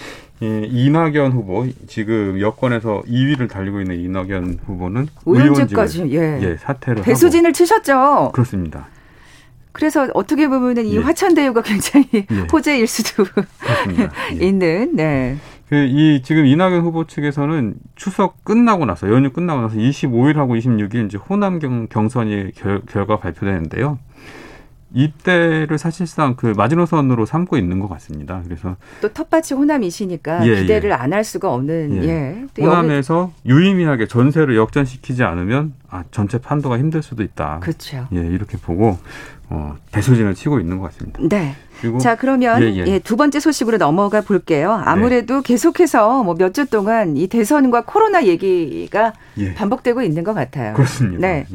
예, 0.40 0.62
이낙연 0.64 1.32
후보 1.32 1.66
지금 1.88 2.40
여권에서 2.40 3.02
2위를 3.06 3.50
달리고 3.50 3.80
있는 3.80 3.98
이낙연 3.98 4.60
후보는 4.66 5.08
의원직까지 5.26 6.10
예. 6.12 6.38
예, 6.42 6.56
사퇴를 6.56 6.98
하고 6.98 7.04
배수진을 7.04 7.52
치셨죠. 7.52 8.30
그렇습니다. 8.32 8.86
그래서 9.72 10.08
어떻게 10.14 10.48
보면은 10.48 10.86
이 10.86 10.96
예. 10.96 11.00
화천대유가 11.00 11.62
굉장히 11.62 12.08
예. 12.14 12.24
호재일 12.52 12.86
수도. 12.86 13.24
예. 14.32 14.44
있는 14.44 14.94
네. 14.94 15.36
그 15.68 15.86
이 15.86 16.22
지금 16.22 16.46
이낙연 16.46 16.80
후보 16.80 17.04
측에서는 17.06 17.74
추석 17.94 18.42
끝나고 18.44 18.86
나서 18.86 19.10
연휴 19.10 19.30
끝나고 19.30 19.60
나서 19.60 19.76
25일하고 19.76 20.58
26일 20.58 21.06
이제 21.06 21.18
호남 21.18 21.58
경, 21.58 21.88
경선이 21.88 22.52
결, 22.54 22.80
결과 22.86 23.18
발표되는데요. 23.18 23.98
이때를 24.94 25.76
사실상 25.78 26.34
그 26.36 26.54
마지노선으로 26.56 27.26
삼고 27.26 27.56
있는 27.58 27.78
것 27.78 27.88
같습니다. 27.90 28.40
그래서 28.44 28.76
또 29.02 29.12
텃밭이 29.12 29.58
호남이시니까 29.58 30.46
예, 30.46 30.62
기대를 30.62 30.90
예. 30.90 30.94
안할 30.94 31.24
수가 31.24 31.52
없는 31.52 32.04
예. 32.04 32.08
예. 32.58 32.62
호남에서 32.62 33.32
유의미하게 33.44 34.06
전세를 34.06 34.56
역전시키지 34.56 35.22
않으면 35.24 35.74
아, 35.90 36.04
전체 36.10 36.38
판도가 36.38 36.78
힘들 36.78 37.02
수도 37.02 37.22
있다. 37.22 37.58
그렇죠. 37.60 38.08
예, 38.14 38.18
이렇게 38.18 38.56
보고 38.56 38.98
어, 39.50 39.76
대소진을 39.92 40.34
치고 40.34 40.60
있는 40.60 40.78
것 40.78 40.84
같습니다. 40.92 41.20
네. 41.28 41.54
자, 42.00 42.16
그러면 42.16 42.60
예, 42.62 42.74
예. 42.74 42.84
예, 42.86 42.98
두 42.98 43.16
번째 43.16 43.38
소식으로 43.40 43.78
넘어가 43.78 44.20
볼게요. 44.20 44.72
아무래도 44.84 45.42
계속해서 45.42 46.22
뭐 46.24 46.34
몇 46.34 46.52
주 46.52 46.66
동안 46.66 47.16
이 47.16 47.28
대선과 47.28 47.82
코로나 47.84 48.24
얘기가 48.26 49.12
예, 49.38 49.54
반복되고 49.54 50.02
있는 50.02 50.24
것 50.24 50.34
같아요. 50.34 50.74
그렇습니다. 50.74 51.20
네. 51.26 51.46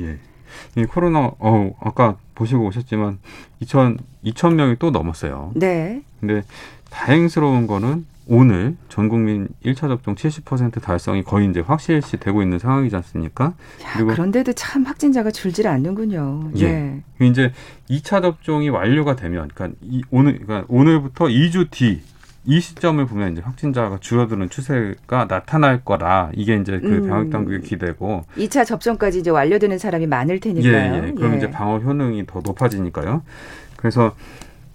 예. 0.78 0.82
이 0.82 0.86
코로나 0.86 1.32
어 1.40 1.72
아까 1.82 2.18
보시고 2.36 2.66
오셨지만 2.66 3.20
2천 3.62 3.98
2천 4.26 4.56
명이 4.56 4.78
또 4.80 4.92
넘었어요. 4.92 5.52
네. 5.56 6.02
근데 6.20 6.44
다행스러운 6.90 7.68
거는 7.68 8.06
오늘 8.26 8.78
전 8.88 9.10
국민 9.10 9.50
1차 9.66 9.82
접종 9.90 10.16
70% 10.16 10.82
달성이 10.82 11.24
거의 11.24 11.50
이제 11.50 11.60
확실시 11.60 12.16
되고 12.18 12.42
있는 12.42 12.58
상황이지 12.58 12.96
않습니까? 12.96 13.46
야, 13.84 13.94
그리고- 13.96 14.12
그런데도 14.12 14.54
참 14.54 14.84
확진자가 14.84 15.30
줄질 15.32 15.68
않는군요. 15.68 16.52
예. 16.58 17.02
예. 17.22 17.28
이제 17.28 17.52
2차 17.90 18.22
접종이 18.22 18.70
완료가 18.70 19.16
되면 19.18 19.50
그러니까 19.54 19.78
이, 19.82 20.02
오늘 20.10 20.40
그러니까 20.40 20.66
오늘부터 20.70 21.26
2주 21.26 21.70
뒤 21.70 22.02
이 22.46 22.60
시점을 22.60 23.06
보면 23.06 23.34
이제 23.34 23.42
확진자가 23.42 23.98
줄어드는 24.00 24.50
추세가 24.50 25.26
나타날 25.26 25.84
거라 25.84 26.30
이게 26.34 26.56
이제 26.56 26.80
그 26.80 26.88
음. 26.88 27.10
방역 27.10 27.30
당국의 27.30 27.62
기대고 27.62 28.26
2차 28.36 28.66
접종까지 28.66 29.20
이제 29.20 29.30
완료되는 29.30 29.78
사람이 29.78 30.08
많을 30.08 30.36
예, 30.36 30.40
테니까요. 30.40 31.08
예. 31.08 31.12
그럼 31.14 31.34
예. 31.34 31.38
이제 31.38 31.50
방어 31.50 31.80
효능이 31.80 32.26
더 32.28 32.42
높아지니까요. 32.44 33.24
그래서 33.78 34.16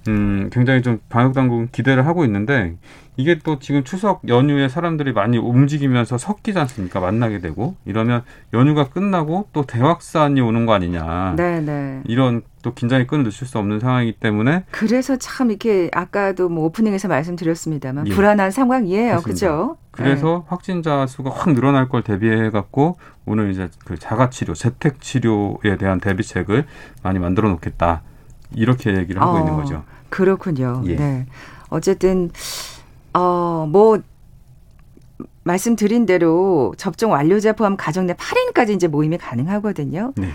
음, 0.08 0.48
굉장히 0.50 0.80
좀 0.80 1.00
방역 1.10 1.34
당국은 1.34 1.68
기대를 1.70 2.06
하고 2.06 2.24
있는데 2.24 2.76
이게 3.18 3.38
또 3.44 3.58
지금 3.58 3.84
추석 3.84 4.26
연휴에 4.28 4.68
사람들이 4.68 5.12
많이 5.12 5.36
움직이면서 5.36 6.16
섞이지 6.16 6.58
않습니까? 6.58 7.00
만나게 7.00 7.40
되고 7.40 7.74
이러면 7.84 8.22
연휴가 8.54 8.88
끝나고 8.88 9.48
또 9.52 9.64
대확산이 9.66 10.40
오는 10.40 10.66
거 10.66 10.72
아니냐. 10.72 11.34
네, 11.36 11.60
네. 11.60 12.00
이런 12.06 12.42
또 12.62 12.74
긴장의 12.74 13.06
끈을 13.06 13.24
늦출 13.24 13.46
수 13.46 13.58
없는 13.58 13.80
상황이기 13.80 14.18
때문에 14.18 14.64
그래서 14.70 15.16
참 15.16 15.50
이렇게 15.50 15.90
아까도 15.92 16.48
뭐 16.48 16.64
오프닝에서 16.66 17.08
말씀드렸습니다만 17.08 18.08
예. 18.08 18.14
불안한 18.14 18.50
상황이에요. 18.50 19.20
그죠? 19.22 19.76
그래서 19.90 20.44
확진자 20.48 21.06
수가 21.06 21.30
확 21.30 21.52
늘어날 21.54 21.88
걸 21.88 22.02
대비해 22.02 22.50
갖고 22.50 22.98
오늘 23.26 23.50
이제 23.50 23.68
그 23.84 23.98
자가 23.98 24.30
치료, 24.30 24.54
재택 24.54 25.00
치료에 25.00 25.76
대한 25.78 26.00
대비책을 26.00 26.66
많이 27.02 27.18
만들어 27.18 27.48
놓겠다. 27.48 28.02
이렇게 28.54 28.96
얘기를 28.96 29.20
하고 29.20 29.36
어. 29.36 29.38
있는 29.40 29.54
거죠. 29.54 29.84
그렇군요. 30.08 30.82
예. 30.86 30.96
네. 30.96 31.26
어쨌든 31.68 32.30
어뭐 33.12 34.00
말씀드린 35.44 36.06
대로 36.06 36.74
접종 36.76 37.12
완료자 37.12 37.52
포함 37.54 37.76
가정 37.76 38.06
내 38.06 38.14
8인까지 38.14 38.70
이제 38.70 38.86
모임이 38.86 39.18
가능하거든요. 39.18 40.12
네. 40.16 40.28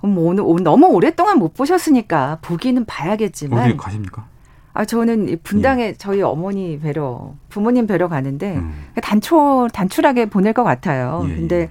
뭐 0.00 0.30
오늘 0.30 0.44
오늘 0.46 0.62
너무 0.64 0.86
오랫동안 0.86 1.38
못 1.38 1.54
보셨으니까 1.54 2.38
보기는 2.42 2.84
봐야겠지만 2.84 3.66
어디 3.66 3.76
가십니까? 3.76 4.26
아 4.74 4.84
저는 4.84 5.28
이 5.28 5.36
분당에 5.36 5.94
저희 5.94 6.22
어머니 6.22 6.78
뵈러 6.78 7.34
부모님 7.48 7.86
뵈러 7.86 8.08
가는데 8.08 8.56
음. 8.56 8.86
단초 9.02 9.68
단출하게 9.72 10.26
보낼 10.26 10.52
것 10.52 10.62
같아요. 10.62 11.24
예, 11.28 11.34
근데 11.34 11.56
예. 11.62 11.68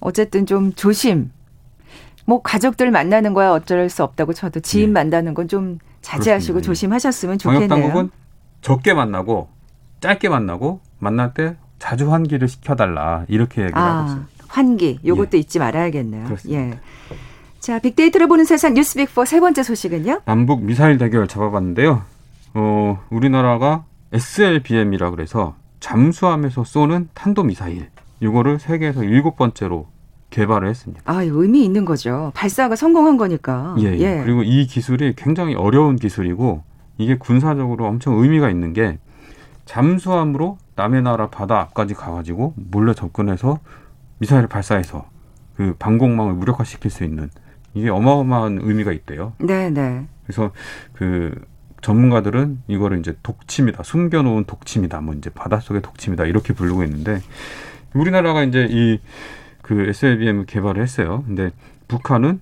어쨌든 0.00 0.46
좀 0.46 0.72
조심. 0.74 1.30
뭐 2.26 2.40
가족들 2.40 2.90
만나는 2.90 3.34
거야 3.34 3.50
어쩔 3.50 3.88
수 3.90 4.02
없다고 4.02 4.32
쳐도 4.32 4.60
지인 4.60 4.88
예. 4.90 4.92
만나는 4.92 5.34
건 5.34 5.48
좀 5.48 5.78
자제하시고 6.02 6.54
그렇습니다. 6.54 6.58
예. 6.58 6.62
조심하셨으면 6.74 7.38
좋겠네요. 7.38 7.68
당국은 7.68 8.10
적게 8.60 8.94
만나고 8.94 9.48
짧게 10.00 10.28
만나고 10.28 10.80
만날 10.98 11.34
때 11.34 11.56
자주 11.78 12.12
환기를 12.12 12.46
시켜달라 12.48 13.24
이렇게 13.28 13.62
얘기를 13.62 13.80
하고 13.80 13.98
아, 13.98 14.04
있습니다. 14.04 14.28
환기 14.54 15.00
요것도 15.04 15.36
잊지 15.36 15.58
말아야겠네요. 15.58 16.24
그렇습니다. 16.26 16.60
예. 16.60 16.78
자, 17.58 17.80
빅데이터를 17.80 18.28
보는 18.28 18.44
세상 18.44 18.74
뉴스 18.74 18.96
빅4 18.96 19.26
세 19.26 19.40
번째 19.40 19.62
소식은요? 19.64 20.22
남북 20.26 20.62
미사일 20.62 20.96
대결 20.96 21.26
잡아봤는데요. 21.26 22.02
어, 22.54 23.04
우리나라가 23.10 23.84
SLBM이라 24.12 25.10
그래서 25.10 25.56
잠수함에서 25.80 26.62
쏘는 26.62 27.08
탄도 27.14 27.42
미사일 27.42 27.88
이거를 28.20 28.60
세계에서 28.60 29.02
일곱 29.02 29.36
번째로 29.36 29.88
개발을 30.30 30.68
했습니다. 30.68 31.02
아, 31.04 31.22
의미 31.24 31.64
있는 31.64 31.84
거죠. 31.84 32.30
발사가 32.34 32.76
성공한 32.76 33.16
거니까. 33.16 33.74
예, 33.80 33.96
예. 33.98 34.22
그리고 34.24 34.42
이 34.44 34.66
기술이 34.66 35.14
굉장히 35.16 35.54
어려운 35.54 35.96
기술이고 35.96 36.62
이게 36.98 37.16
군사적으로 37.18 37.86
엄청 37.86 38.18
의미가 38.18 38.50
있는 38.50 38.72
게 38.72 38.98
잠수함으로 39.64 40.58
남의 40.76 41.02
나라 41.02 41.28
바다 41.28 41.60
앞까지 41.60 41.94
가가지고 41.94 42.54
몰래 42.56 42.94
접근해서 42.94 43.58
미사일을 44.18 44.48
발사해서 44.48 45.08
그 45.56 45.74
방공망을 45.78 46.34
무력화시킬 46.34 46.90
수 46.90 47.04
있는 47.04 47.30
이게 47.74 47.88
어마어마한 47.90 48.60
의미가 48.62 48.92
있대요. 48.92 49.32
네, 49.38 49.70
네. 49.70 50.06
그래서 50.24 50.52
그 50.92 51.34
전문가들은 51.80 52.62
이거를 52.66 52.98
이제 52.98 53.16
독침이다, 53.22 53.82
숨겨놓은 53.82 54.44
독침이다, 54.44 55.00
뭐 55.00 55.14
이제 55.14 55.30
바닷속의 55.30 55.82
독침이다 55.82 56.24
이렇게 56.24 56.54
부르고 56.54 56.82
있는데 56.84 57.20
우리나라가 57.94 58.42
이제 58.42 58.66
이 58.70 59.00
그 59.64 59.80
SLBM 59.88 60.44
개발을 60.44 60.82
했어요. 60.82 61.24
근데 61.26 61.50
북한은 61.88 62.40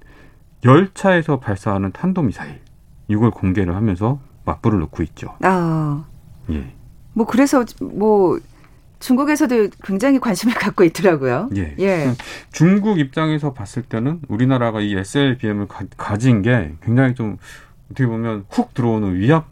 열차에서 0.64 1.38
발사하는 1.38 1.92
탄도미사일 1.92 2.60
이걸 3.06 3.30
공개를 3.30 3.76
하면서 3.76 4.20
맞불을 4.44 4.80
놓고 4.80 5.04
있죠. 5.04 5.36
아, 5.42 6.04
예, 6.50 6.72
뭐 7.12 7.24
그래서 7.24 7.64
뭐 7.80 8.40
중국에서도 9.02 9.68
굉장히 9.85 10.18
관심을 10.21 10.54
갖고 10.56 10.85
있더라고요. 10.85 11.50
예. 11.56 11.75
예. 11.80 12.12
중국 12.52 12.99
입장에서 12.99 13.52
봤을 13.52 13.82
때는 13.82 14.21
우리나라가 14.28 14.80
이 14.80 14.94
SLBM을 14.97 15.66
가, 15.68 16.16
진게 16.16 16.75
굉장히 16.82 17.14
좀 17.14 17.37
어떻게 17.90 18.06
보면 18.06 18.44
훅 18.49 18.73
들어오는 18.75 19.14
위협 19.16 19.47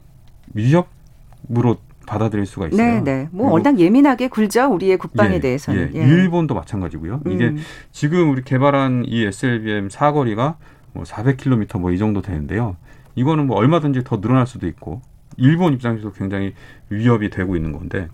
위협으로 0.54 1.76
받아들일 2.07 2.47
수가 2.47 2.69
있어요. 2.69 2.83
네, 2.83 3.00
네. 3.02 3.28
뭐 3.30 3.50
워낙 3.52 3.78
예민하게 3.78 4.28
굴죠. 4.28 4.66
우리의 4.73 4.97
국방에 4.97 5.37
예, 5.37 5.40
대해서는. 5.40 5.92
예. 5.95 6.00
일본도 6.00 6.54
마찬가지고요. 6.54 7.21
이게 7.28 7.49
음. 7.49 7.59
지금 7.92 8.30
우리 8.30 8.42
개발한 8.42 9.04
이 9.07 9.25
SLBM 9.25 9.90
사거리가 9.90 10.57
뭐 10.92 11.04
400km 11.04 11.78
뭐 11.78 11.92
이 11.92 11.99
정도 11.99 12.21
되는데요. 12.23 12.76
이거는 13.14 13.47
뭐 13.47 13.57
얼마든지 13.59 14.02
더 14.04 14.21
늘어날 14.21 14.47
수도 14.47 14.66
있고 14.66 15.02
일본 15.37 15.73
입장에서도 15.75 16.12
굉장히 16.12 16.54
위협이 16.88 17.30
되고 17.30 17.54
있는 17.57 17.73
건데 17.73 18.09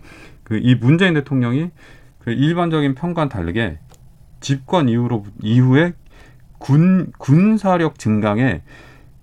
그 0.46 0.58
이 0.58 0.74
문재인 0.74 1.14
대통령이 1.14 1.70
그 2.20 2.30
일반적인 2.30 2.94
평가와는 2.94 3.28
다르게 3.28 3.78
집권 4.40 4.88
이후로 4.88 5.26
이후에 5.42 5.92
군 6.58 7.12
군사력 7.18 7.98
증강에 7.98 8.62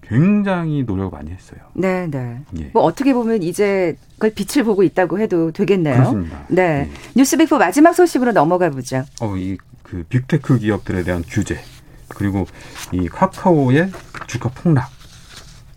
굉장히 0.01 0.83
노력을 0.83 1.17
많이 1.17 1.31
했어요. 1.31 1.59
네, 1.73 2.07
네. 2.07 2.41
예. 2.59 2.69
뭐 2.73 2.83
어떻게 2.83 3.13
보면 3.13 3.41
이제 3.41 3.95
그걸 4.15 4.31
빛을 4.35 4.65
보고 4.65 4.83
있다고 4.83 5.19
해도 5.19 5.51
되겠네요. 5.51 5.95
그렇습니다. 5.95 6.45
네. 6.49 6.89
예. 6.89 6.89
뉴스빅포 7.15 7.57
마지막 7.57 7.93
소식으로 7.93 8.31
넘어가 8.33 8.69
보죠. 8.69 9.03
어, 9.21 9.35
이 9.37 9.57
그 9.83 10.03
빅테크 10.09 10.57
기업들에 10.57 11.03
대한 11.03 11.23
규제 11.27 11.59
그리고 12.07 12.47
이 12.91 13.07
카카오의 13.07 13.91
주가 14.25 14.49
폭락 14.49 14.89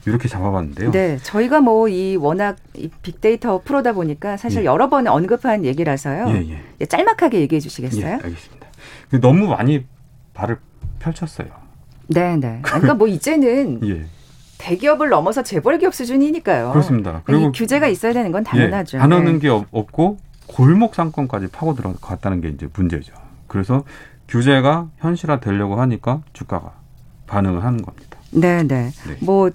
이렇게 0.07 0.29
잡아봤는데요. 0.29 0.91
네, 0.93 1.19
저희가 1.23 1.61
뭐 1.61 1.89
이 1.89 2.17
워낙 2.17 2.57
이 2.75 2.89
빅데이터 3.03 3.61
프로다 3.65 3.93
보니까 3.93 4.37
사실 4.37 4.63
예. 4.63 4.65
여러 4.65 4.89
번 4.89 5.07
언급한 5.07 5.65
얘기라서요. 5.65 6.29
예, 6.31 6.61
예. 6.81 6.87
짤막하게 6.87 7.41
얘기해 7.41 7.61
주시겠어요? 7.61 8.07
예, 8.07 8.13
알겠습니다. 8.13 8.67
너무 9.21 9.47
많이 9.49 9.85
발을 10.35 10.59
펼쳤어요. 10.99 11.49
네, 12.09 12.37
네. 12.37 12.59
그러니까 12.63 12.95
뭐 12.95 13.07
이제는 13.07 13.81
예. 13.89 14.05
대기업을 14.59 15.09
넘어서 15.11 15.43
재벌 15.43 15.79
기업 15.79 15.95
수준이니까요. 15.95 16.71
그렇습니다. 16.71 17.23
그리고 17.25 17.53
규제가 17.53 17.89
있어야 17.89 18.13
되는 18.13 18.33
건 18.33 18.43
당연하죠. 18.43 18.99
예, 18.99 19.03
안 19.03 19.13
하는 19.13 19.35
네. 19.35 19.39
게 19.41 19.49
없고 19.49 20.19
골목 20.47 20.95
상권까지 20.95 21.49
파고 21.49 21.75
들어갔다는 21.75 22.41
게 22.41 22.49
이제 22.49 22.69
문제죠. 22.73 23.13
그래서 23.49 23.85
규제가 24.29 24.89
현실화 24.99 25.41
되려고 25.41 25.81
하니까 25.81 26.23
주가가 26.33 26.73
반응을 27.27 27.63
하는 27.65 27.83
겁니다. 27.83 28.19
네, 28.31 28.63
네. 28.65 28.91
네. 29.07 29.17
뭐 29.21 29.51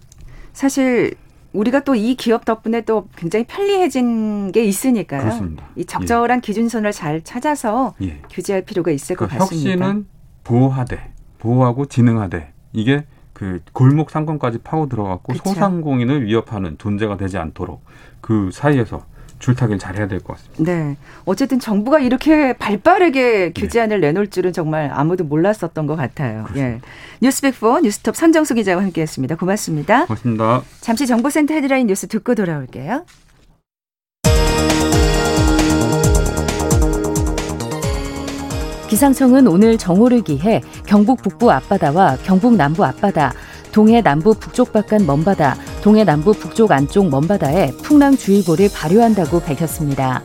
사실 0.54 1.14
우리가 1.54 1.84
또 1.84 1.96
이 1.96 2.16
기업 2.16 2.46
덕분에 2.46 2.82
또 2.82 3.08
굉장히 3.18 3.46
편리해진 3.46 4.52
게 4.52 4.64
있으니까요. 4.64 5.22
그렇습니다. 5.22 5.66
이 5.76 5.86
적절한 5.86 6.38
예. 6.38 6.42
기준선을 6.42 6.92
잘 6.94 7.22
찾아서 7.24 7.94
예. 8.02 8.22
규제할 8.30 8.64
필요가 8.64 8.92
있을 8.92 9.16
그 9.16 9.28
같습니다. 9.28 9.72
혁신은 9.72 10.08
보호하되 10.44 11.12
보호하고 11.40 11.86
진흥하되 11.88 12.54
이게 12.74 13.06
그 13.34 13.60
골목 13.74 14.12
상권까지 14.12 14.60
파고 14.60 14.88
들어갔고 14.88 15.34
그쵸. 15.34 15.50
소상공인을 15.50 16.26
위협하는 16.26 16.78
존재가 16.78 17.18
되지 17.18 17.38
않도록 17.38 17.84
그 18.22 18.50
사이에서 18.54 19.06
줄타기를 19.42 19.80
잘 19.80 19.98
해야 19.98 20.08
될 20.08 20.20
것 20.22 20.38
같습니다. 20.38 20.64
네. 20.64 20.96
어쨌든 21.26 21.60
정부가 21.60 22.00
이렇게 22.00 22.54
발빠르게 22.54 23.22
네. 23.22 23.52
규제안을 23.54 24.00
네. 24.00 24.08
내놓을 24.08 24.28
줄은 24.28 24.54
정말 24.54 24.90
아무도 24.94 25.24
몰랐었던 25.24 25.88
것 25.88 25.96
같아요. 25.96 26.46
예. 26.56 26.80
뉴스백포 27.22 27.82
뉴스톱 27.82 28.16
선정수 28.16 28.54
기자와 28.54 28.82
함께했습니다. 28.84 29.36
고맙습니다. 29.36 30.06
고맙습니다. 30.06 30.62
잠시 30.80 31.08
정보센터 31.08 31.54
헤드라인 31.56 31.88
뉴스 31.88 32.08
듣고 32.08 32.36
돌아올게요. 32.36 33.04
기상청은 38.90 39.48
오늘 39.48 39.78
정오를 39.78 40.22
기해 40.22 40.62
경북 40.86 41.22
북부 41.22 41.50
앞바다와 41.52 42.18
경북 42.24 42.56
남부 42.56 42.84
앞바다, 42.84 43.34
동해 43.72 44.02
남부 44.02 44.34
북쪽 44.34 44.74
바깥 44.74 45.04
먼바다, 45.04 45.56
동해 45.82 46.04
남부 46.04 46.32
북쪽 46.34 46.72
안쪽 46.72 47.10
먼바다에 47.10 47.72
풍랑주의보를 47.82 48.70
발효한다고 48.74 49.40
밝혔습니다. 49.40 50.22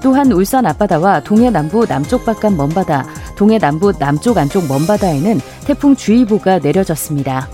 또한 0.00 0.30
울산 0.30 0.64
앞바다와 0.66 1.20
동해 1.20 1.50
남부 1.50 1.86
남쪽 1.86 2.24
바깥 2.24 2.54
먼바다, 2.54 3.06
동해 3.36 3.58
남부 3.58 3.92
남쪽 3.92 4.38
안쪽 4.38 4.66
먼바다에는 4.68 5.40
태풍 5.64 5.96
주의보가 5.96 6.60
내려졌습니다. 6.60 7.48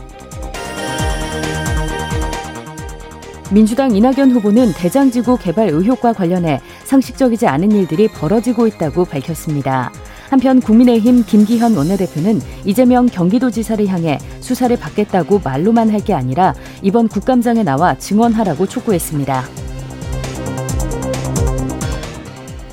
민주당 3.50 3.96
이낙연 3.96 4.30
후보는 4.32 4.74
대장지구 4.74 5.38
개발 5.38 5.68
의혹과 5.68 6.12
관련해 6.12 6.60
상식적이지 6.84 7.46
않은 7.46 7.72
일들이 7.72 8.08
벌어지고 8.08 8.66
있다고 8.66 9.06
밝혔습니다. 9.06 9.90
한편 10.30 10.60
국민의힘 10.60 11.24
김기현 11.24 11.76
원내대표는 11.76 12.40
이재명 12.64 13.06
경기도지사를 13.06 13.86
향해 13.88 14.18
수사를 14.40 14.76
받겠다고 14.76 15.40
말로만 15.44 15.90
할 15.90 15.98
게 15.98 16.14
아니라 16.14 16.54
이번 16.80 17.08
국감장에 17.08 17.64
나와 17.64 17.98
증언하라고 17.98 18.66
촉구했습니다. 18.66 19.44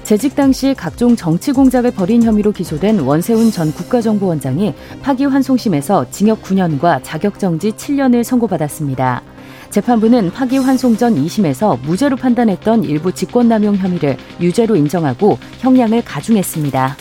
재직 0.03 0.35
당시 0.35 0.75
각종 0.75 1.15
정치 1.15 1.51
공작을 1.51 1.89
벌인 1.89 2.21
혐의로 2.21 2.51
기소된 2.51 2.99
원세훈 2.99 3.51
전 3.51 3.73
국가정보원장이 3.73 4.75
파기환송심에서 5.01 6.11
징역 6.11 6.43
9년과 6.43 6.99
자격정지 7.01 7.71
7년을 7.71 8.23
선고받았습니다. 8.23 9.23
재판부는 9.71 10.31
파기환송 10.31 10.97
전 10.97 11.15
2심에서 11.15 11.81
무죄로 11.81 12.17
판단했던 12.17 12.83
일부 12.83 13.11
직권남용 13.11 13.77
혐의를 13.77 14.17
유죄로 14.39 14.75
인정하고 14.75 15.39
형량을 15.61 16.03
가중했습니다. 16.05 16.95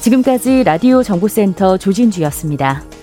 지금까지 0.00 0.64
라디오 0.64 1.02
정보센터 1.02 1.76
조진주였습니다. 1.76 2.97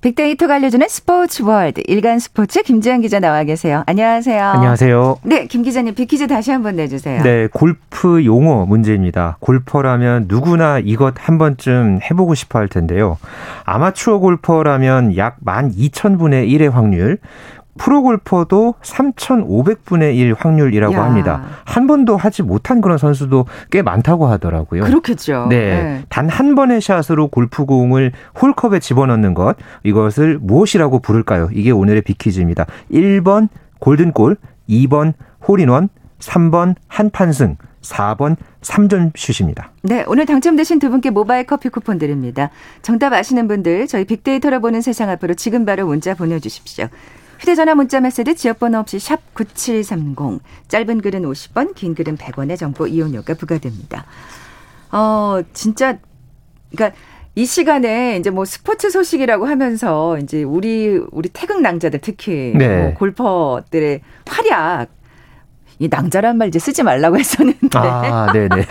빅데이터가 0.00 0.54
알려주는 0.54 0.88
스포츠 0.88 1.42
월드 1.42 1.82
일간 1.86 2.18
스포츠 2.18 2.62
김지한 2.62 3.02
기자 3.02 3.20
나와 3.20 3.44
계세요. 3.44 3.82
안녕하세요. 3.86 4.42
안녕하세요. 4.42 5.18
네, 5.24 5.46
김 5.46 5.62
기자님 5.62 5.94
빅퀴즈 5.94 6.26
다시 6.26 6.50
한번 6.50 6.76
내주세요. 6.76 7.22
네, 7.22 7.48
골프 7.52 8.24
용어 8.24 8.64
문제입니다. 8.64 9.36
골퍼라면 9.40 10.24
누구나 10.26 10.78
이것 10.78 11.14
한 11.18 11.36
번쯤 11.36 12.00
해보고 12.10 12.34
싶어 12.34 12.58
할 12.58 12.68
텐데요. 12.68 13.18
아마추어 13.64 14.18
골퍼라면 14.18 15.18
약 15.18 15.36
12,000분의 15.44 16.48
1의 16.48 16.70
확률, 16.70 17.18
프로골퍼도 17.78 18.74
3,500분의 18.82 20.14
1 20.16 20.34
확률이라고 20.38 20.94
야. 20.94 21.04
합니다. 21.04 21.42
한 21.64 21.86
번도 21.86 22.16
하지 22.16 22.42
못한 22.42 22.80
그런 22.80 22.98
선수도 22.98 23.46
꽤 23.70 23.82
많다고 23.82 24.26
하더라고요. 24.26 24.84
그렇겠죠. 24.84 25.46
네. 25.48 25.56
네. 25.82 26.04
단 26.08 26.30
한 26.30 26.54
번의 26.54 26.80
샷으로 26.80 27.28
골프공을 27.28 28.12
홀컵에 28.40 28.78
집어넣는 28.78 29.34
것, 29.34 29.56
이것을 29.82 30.38
무엇이라고 30.40 31.00
부를까요? 31.00 31.48
이게 31.52 31.70
오늘의 31.70 32.02
비퀴즈입니다. 32.02 32.66
1번 32.92 33.48
골든골, 33.80 34.36
2번 34.68 35.14
홀인원, 35.46 35.88
3번 36.20 36.74
한판승, 36.88 37.56
4번 37.82 38.36
3점 38.60 39.12
슛입니다. 39.16 39.72
네, 39.82 40.04
오늘 40.06 40.26
당첨되신 40.26 40.78
두 40.78 40.90
분께 40.90 41.10
모바일 41.10 41.44
커피 41.46 41.68
쿠폰 41.68 41.98
드립니다. 41.98 42.50
정답 42.82 43.12
아시는 43.12 43.48
분들 43.48 43.86
저희 43.86 44.04
빅데이터로 44.04 44.60
보는 44.60 44.80
세상 44.82 45.10
앞으로 45.10 45.34
지금 45.34 45.64
바로 45.64 45.86
문자 45.86 46.14
보내주십시오. 46.14 46.86
휴대전화 47.40 47.74
문자 47.74 48.00
메시지 48.00 48.34
지역번호 48.34 48.78
없이 48.78 48.98
샵 48.98 49.34
9730. 49.34 50.40
짧은 50.68 51.00
글은 51.00 51.22
50원, 51.22 51.74
긴 51.74 51.94
글은 51.94 52.18
100원의 52.18 52.58
정보 52.58 52.86
이용료가 52.86 53.34
부과됩니다. 53.34 54.04
어, 54.92 55.40
진짜, 55.54 55.98
그러니까 56.70 56.96
이 57.34 57.46
시간에 57.46 58.18
이제 58.18 58.28
뭐 58.28 58.44
스포츠 58.44 58.90
소식이라고 58.90 59.46
하면서 59.46 60.18
이제 60.18 60.42
우리, 60.42 61.00
우리 61.10 61.30
태극 61.30 61.62
낭자들 61.62 62.00
특히 62.02 62.52
네. 62.54 62.82
뭐 62.82 62.94
골퍼들의 62.94 64.02
활약 64.26 64.88
이 65.80 65.88
낭자란 65.90 66.36
말 66.36 66.48
이제 66.48 66.58
쓰지 66.58 66.82
말라고 66.84 67.18
했었는데. 67.18 67.68
아, 67.74 68.30
네네. 68.32 68.66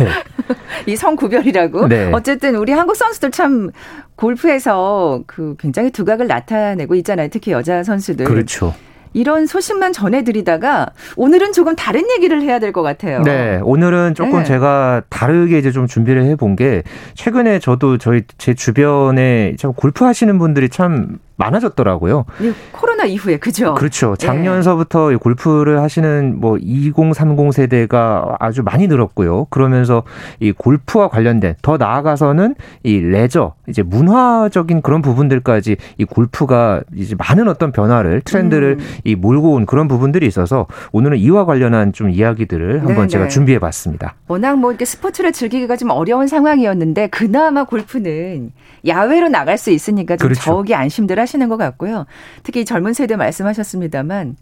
이 0.85 0.95
성구별이라고. 0.95 1.87
네. 1.87 2.11
어쨌든 2.13 2.55
우리 2.55 2.71
한국 2.71 2.95
선수들 2.95 3.31
참 3.31 3.71
골프에서 4.15 5.23
그 5.25 5.55
굉장히 5.59 5.89
두각을 5.89 6.27
나타내고 6.27 6.93
있잖아요. 6.95 7.27
특히 7.31 7.51
여자 7.51 7.83
선수들. 7.83 8.25
그렇죠. 8.25 8.73
이런 9.13 9.47
소식만 9.47 9.91
전해드리다가 9.91 10.91
오늘은 11.15 11.51
조금 11.53 11.75
다른 11.75 12.03
얘기를 12.11 12.43
해야 12.43 12.59
될 12.59 12.71
것 12.71 12.83
같아요. 12.83 13.23
네, 13.23 13.59
오늘은 13.63 14.13
조금 14.13 14.39
네. 14.39 14.43
제가 14.45 15.01
다르게 15.09 15.57
이제 15.57 15.71
좀 15.71 15.87
준비를 15.87 16.25
해본 16.25 16.55
게 16.55 16.83
최근에 17.15 17.57
저도 17.57 17.97
저희 17.97 18.21
제 18.37 18.53
주변에 18.53 19.55
참 19.57 19.73
골프 19.73 20.05
하시는 20.05 20.37
분들이 20.37 20.69
참 20.69 21.17
많아졌더라고요. 21.39 22.25
네, 22.39 22.51
코로나 22.71 23.05
이후에 23.05 23.37
그죠? 23.37 23.73
그렇죠. 23.73 24.15
네. 24.15 24.27
작년서부터 24.27 25.09
네. 25.09 25.15
골프를 25.15 25.81
하시는 25.81 26.39
뭐 26.39 26.57
2030 26.59 27.53
세대가 27.53 28.35
아주 28.39 28.61
많이 28.61 28.87
늘었고요. 28.87 29.45
그러면서 29.45 30.03
이 30.39 30.51
골프와 30.51 31.07
관련된 31.07 31.55
더 31.61 31.77
나아가서는 31.77 32.55
이 32.83 32.99
레저, 32.99 33.53
이제 33.69 33.83
문화적인 33.83 34.81
그런 34.81 35.01
부분들까지 35.01 35.77
이 35.97 36.05
골프가 36.05 36.81
이제 36.95 37.15
많은 37.17 37.47
어떤 37.47 37.71
변화를 37.71 38.21
트렌드를 38.21 38.77
음. 38.79 38.85
이 39.03 39.15
몰고 39.15 39.53
온 39.53 39.65
그런 39.65 39.87
부분들이 39.87 40.27
있어서 40.27 40.67
오늘은 40.91 41.17
이와 41.17 41.45
관련한 41.45 41.93
좀 41.93 42.09
이야기들을 42.09 42.79
한번 42.79 42.95
네네. 42.95 43.07
제가 43.07 43.27
준비해 43.27 43.59
봤습니다. 43.59 44.15
워낙 44.27 44.57
뭐 44.57 44.71
이렇게 44.71 44.85
스포츠를 44.85 45.31
즐기기가 45.31 45.75
좀 45.75 45.89
어려운 45.91 46.27
상황이었는데 46.27 47.07
그나마 47.07 47.63
골프는 47.63 48.51
야외로 48.87 49.29
나갈 49.29 49.57
수 49.57 49.71
있으니까 49.71 50.17
좀 50.17 50.29
그렇죠. 50.29 50.41
저기 50.41 50.75
안심들 50.75 51.19
하시는 51.19 51.47
것 51.49 51.57
같고요. 51.57 52.05
특히 52.43 52.65
젊은 52.65 52.93
세대 52.93 53.15
말씀하셨습니다만 53.15 54.35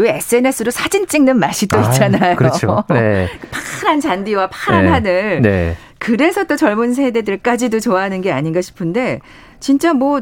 요 0.00 0.04
SNS로 0.06 0.70
사진 0.70 1.06
찍는 1.06 1.38
맛이 1.38 1.66
또 1.66 1.78
아, 1.78 1.82
있잖아요. 1.82 2.32
아, 2.32 2.36
그렇죠. 2.36 2.84
네. 2.90 3.28
파란 3.50 4.00
잔디와 4.00 4.48
파란 4.48 4.84
네. 4.84 4.90
하늘. 4.90 5.42
네. 5.42 5.76
그래서 6.02 6.42
또 6.42 6.56
젊은 6.56 6.94
세대들까지도 6.94 7.78
좋아하는 7.78 8.22
게 8.22 8.32
아닌가 8.32 8.60
싶은데 8.60 9.20
진짜 9.60 9.94
뭐 9.94 10.20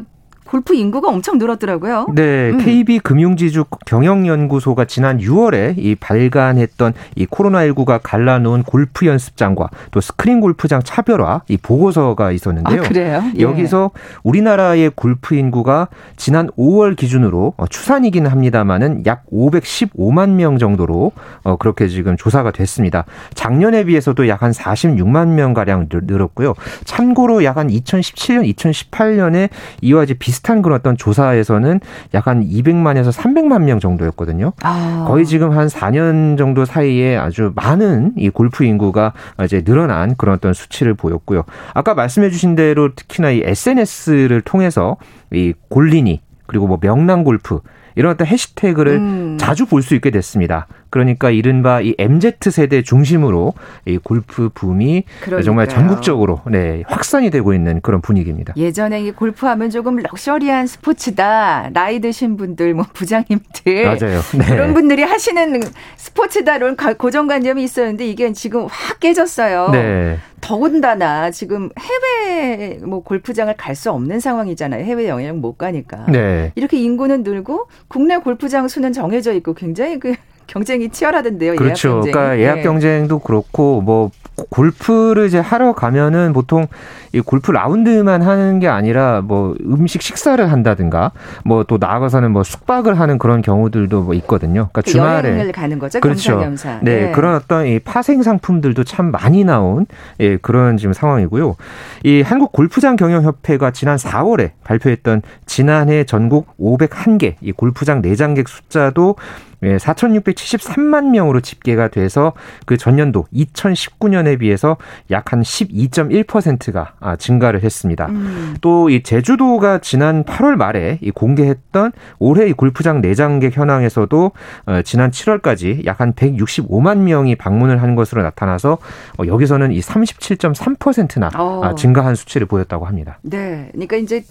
골프 0.51 0.75
인구가 0.75 1.09
엄청 1.09 1.39
늘었더라고요. 1.39 2.09
네, 2.13 2.51
음. 2.51 2.59
KB 2.59 2.99
금융지주 2.99 3.67
경영연구소가 3.87 4.85
지난 4.87 5.19
6월에 5.19 5.79
이 5.79 5.95
발간했던 5.95 6.93
이 7.15 7.27
코로나19가 7.27 8.01
갈라놓은 8.03 8.65
골프 8.65 9.07
연습장과 9.07 9.69
또 9.93 10.01
스크린 10.01 10.41
골프장 10.41 10.83
차별화 10.83 11.43
이 11.47 11.57
보고서가 11.57 12.33
있었는데요. 12.33 12.81
아, 12.81 12.83
그래요? 12.83 13.23
예. 13.37 13.43
여기서 13.43 13.93
우리나라의 14.25 14.91
골프 14.97 15.37
인구가 15.37 15.87
지난 16.17 16.49
5월 16.59 16.97
기준으로 16.97 17.55
어, 17.57 17.67
추산이기는 17.69 18.29
합니다만은 18.29 19.07
약 19.07 19.23
515만 19.33 20.31
명 20.31 20.59
정도로 20.59 21.13
어, 21.45 21.57
그렇게 21.59 21.87
지금 21.87 22.17
조사가 22.17 22.51
됐습니다. 22.51 23.05
작년에 23.35 23.85
비해서도 23.85 24.27
약 24.27 24.41
한 24.41 24.53
46만 24.53 25.29
명 25.29 25.53
가량 25.53 25.89
늘었고요. 25.91 26.55
참고로 26.87 27.45
약 27.45 27.59
한 27.59 27.69
2017년, 27.69 28.51
2018년에 28.57 29.51
이와 29.83 30.07
비슷 30.19 30.40
비슷한 30.41 30.63
그런 30.63 30.79
어떤 30.79 30.97
조사에서는 30.97 31.81
약 32.15 32.31
한 32.31 32.47
200만에서 32.47 33.13
300만 33.13 33.63
명 33.63 33.81
정도였거든요. 33.81 34.53
아. 34.63 35.07
거의 35.09 35.25
지금 35.25 35.51
한 35.57 35.67
4년 35.69 36.37
정도 36.37 36.65
사이에 36.67 37.17
아주 37.17 37.51
많은 37.57 38.13
이 38.17 38.29
골프 38.29 38.63
인구가 38.63 39.15
이제 39.43 39.63
늘어난 39.63 40.15
그런 40.17 40.35
어떤 40.37 40.53
수치를 40.53 40.95
보였고요. 40.95 41.45
아까 41.73 41.95
말씀해 41.95 42.29
주신 42.31 42.55
대로 42.57 42.95
특히나 42.95 43.31
이 43.31 43.43
SNS를 43.43 44.43
통해서 44.43 44.99
이 45.33 45.55
골리니 45.71 46.21
그리고 46.47 46.67
뭐 46.69 46.79
명랑 46.81 47.25
골프 47.25 47.61
이런 47.97 48.13
어떤 48.13 48.27
해시태그를 48.27 48.93
음. 48.97 49.37
자주 49.41 49.67
볼 49.67 49.83
수 49.83 49.95
있게 49.95 50.11
됐습니다. 50.11 50.67
그러니까 50.91 51.31
이른바 51.31 51.81
이 51.81 51.95
MZ 51.99 52.51
세대 52.51 52.83
중심으로 52.83 53.55
이 53.87 53.99
골프 53.99 54.51
붐이 54.53 55.05
그러니까요. 55.21 55.43
정말 55.43 55.69
전국적으로 55.69 56.41
네, 56.51 56.83
확산이 56.87 57.31
되고 57.31 57.55
있는 57.55 57.81
그런 57.81 58.01
분위기입니다. 58.01 58.55
예전에 58.57 59.03
이 59.03 59.13
골프하면 59.13 59.71
조금 59.71 59.97
럭셔리한 59.97 60.67
스포츠다. 60.67 61.71
나이 61.73 62.01
드신 62.01 62.37
분들, 62.37 62.75
뭐 62.75 62.85
부장님들 62.93 63.85
맞아요. 63.85 64.21
네. 64.37 64.45
그런 64.47 64.75
분들이 64.75 65.03
하시는 65.03 65.61
스포츠다론 65.97 66.77
고정관념이 66.77 67.63
있었는데 67.63 68.07
이게 68.07 68.33
지금 68.33 68.67
확 68.69 69.01
깨졌어요. 69.01 69.71
네. 69.71 70.19
더군다나 70.41 71.31
지금 71.31 71.69
해외 71.79 72.79
뭐 72.83 73.03
골프장을 73.03 73.55
갈 73.57 73.71
수 73.81 73.91
없는 73.93 74.21
상황이잖아요. 74.21 74.85
해외 74.85 75.09
영향 75.09 75.41
못 75.41 75.57
가니까. 75.57 76.05
네. 76.09 76.53
이렇게 76.55 76.77
인구는 76.79 77.23
늘고 77.23 77.69
국내 77.89 78.19
골프장 78.19 78.69
수는 78.69 78.93
정해져 78.93 79.33
있고 79.33 79.55
굉장히 79.55 79.99
그 79.99 80.15
경쟁이 80.51 80.89
치열하던데요. 80.89 81.55
그렇죠. 81.55 81.89
예약 81.89 82.01
그러니까 82.01 82.39
예약 82.39 82.55
네. 82.57 82.63
경쟁도 82.63 83.21
그렇고 83.21 83.81
뭐 83.81 84.11
골프를 84.51 85.27
이제 85.27 85.39
하러 85.39 85.73
가면은 85.75 86.33
보통 86.33 86.67
이 87.13 87.21
골프 87.21 87.53
라운드만 87.53 88.23
하는 88.23 88.59
게 88.59 88.69
아니라 88.69 89.21
뭐 89.23 89.55
음식 89.65 90.03
식사를 90.03 90.51
한다든가 90.51 91.13
뭐 91.45 91.61
또 91.71 91.79
나가서는 91.79 92.33
뭐 92.33 92.43
숙박을 92.43 92.99
하는 92.99 93.17
그런 93.17 93.43
경우들도 93.43 94.03
뭐 94.03 94.15
있거든요. 94.15 94.69
그러니까 94.73 94.83
그 94.83 94.91
주말에 94.91 95.31
여행을 95.31 95.53
가는 95.53 95.79
거죠. 95.79 96.01
그렇죠. 96.01 96.33
겸사겸사. 96.33 96.81
네, 96.83 97.07
네, 97.07 97.13
그런 97.13 97.37
어떤 97.37 97.65
이 97.67 97.79
파생 97.79 98.25
상품들도 98.25 98.83
참 98.83 99.13
많이 99.13 99.45
나온 99.45 99.87
예, 100.19 100.37
그런 100.37 100.77
지금 100.77 100.93
상황이고요. 100.93 101.55
이 102.03 102.23
한국 102.23 102.51
골프장 102.51 102.97
경영 102.97 103.23
협회가 103.23 103.71
지난 103.71 103.97
4월에 103.97 104.51
발표했던 104.65 105.23
지난해 105.47 106.03
전국 106.03 106.57
501개 106.59 107.35
이 107.41 107.53
골프장 107.53 108.03
내장객 108.03 108.49
숫자도 108.49 109.15
예, 109.63 109.77
4,673만 109.77 111.11
명으로 111.11 111.41
집계가 111.41 111.89
돼서 111.89 112.33
그 112.65 112.79
전년도 112.79 113.27
2019년에 113.35 114.39
비해서 114.39 114.79
약 115.11 115.33
한 115.33 115.43
12.1%가 115.43 116.95
아, 117.01 117.17
증가를 117.17 117.63
했습니다. 117.63 118.07
음. 118.07 118.57
또이 118.61 119.03
제주도가 119.03 119.79
지난 119.79 120.25
8월 120.25 120.57
말에 120.57 120.99
이 121.03 121.11
공개했던 121.11 121.93
올해 122.19 122.49
이 122.49 122.53
골프장 122.53 123.01
내장객 123.01 123.57
현황에서도 123.57 124.33
어, 124.67 124.83
지난 124.83 125.11
7월까지 125.11 125.87
약 125.87 126.01
한 126.01 126.15
165만 126.15 126.99
명이 126.99 127.37
방문을 127.37 127.83
한 127.83 127.95
것으로 127.95 128.23
나타나서 128.23 128.79
어, 129.19 129.27
여기서는 129.27 129.73
이 129.73 129.81
37.3%나 129.81 131.31
어. 131.37 131.61
아, 131.63 131.75
증가한 131.75 132.15
수치를 132.15 132.47
보였다고 132.47 132.87
합니다. 132.87 133.19
네, 133.23 133.69
그러니까 133.73 133.97
이제 133.97 134.25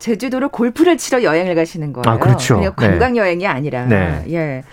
제주도로 0.00 0.48
골프를 0.48 0.96
치러 0.96 1.22
여행을 1.22 1.54
가시는 1.54 1.92
거예요. 1.92 2.02
아, 2.06 2.18
그렇죠. 2.18 2.60
관광 2.74 3.12
네. 3.12 3.20
여행이 3.20 3.46
아니라. 3.46 3.86
네. 3.86 4.24
예. 4.30 4.64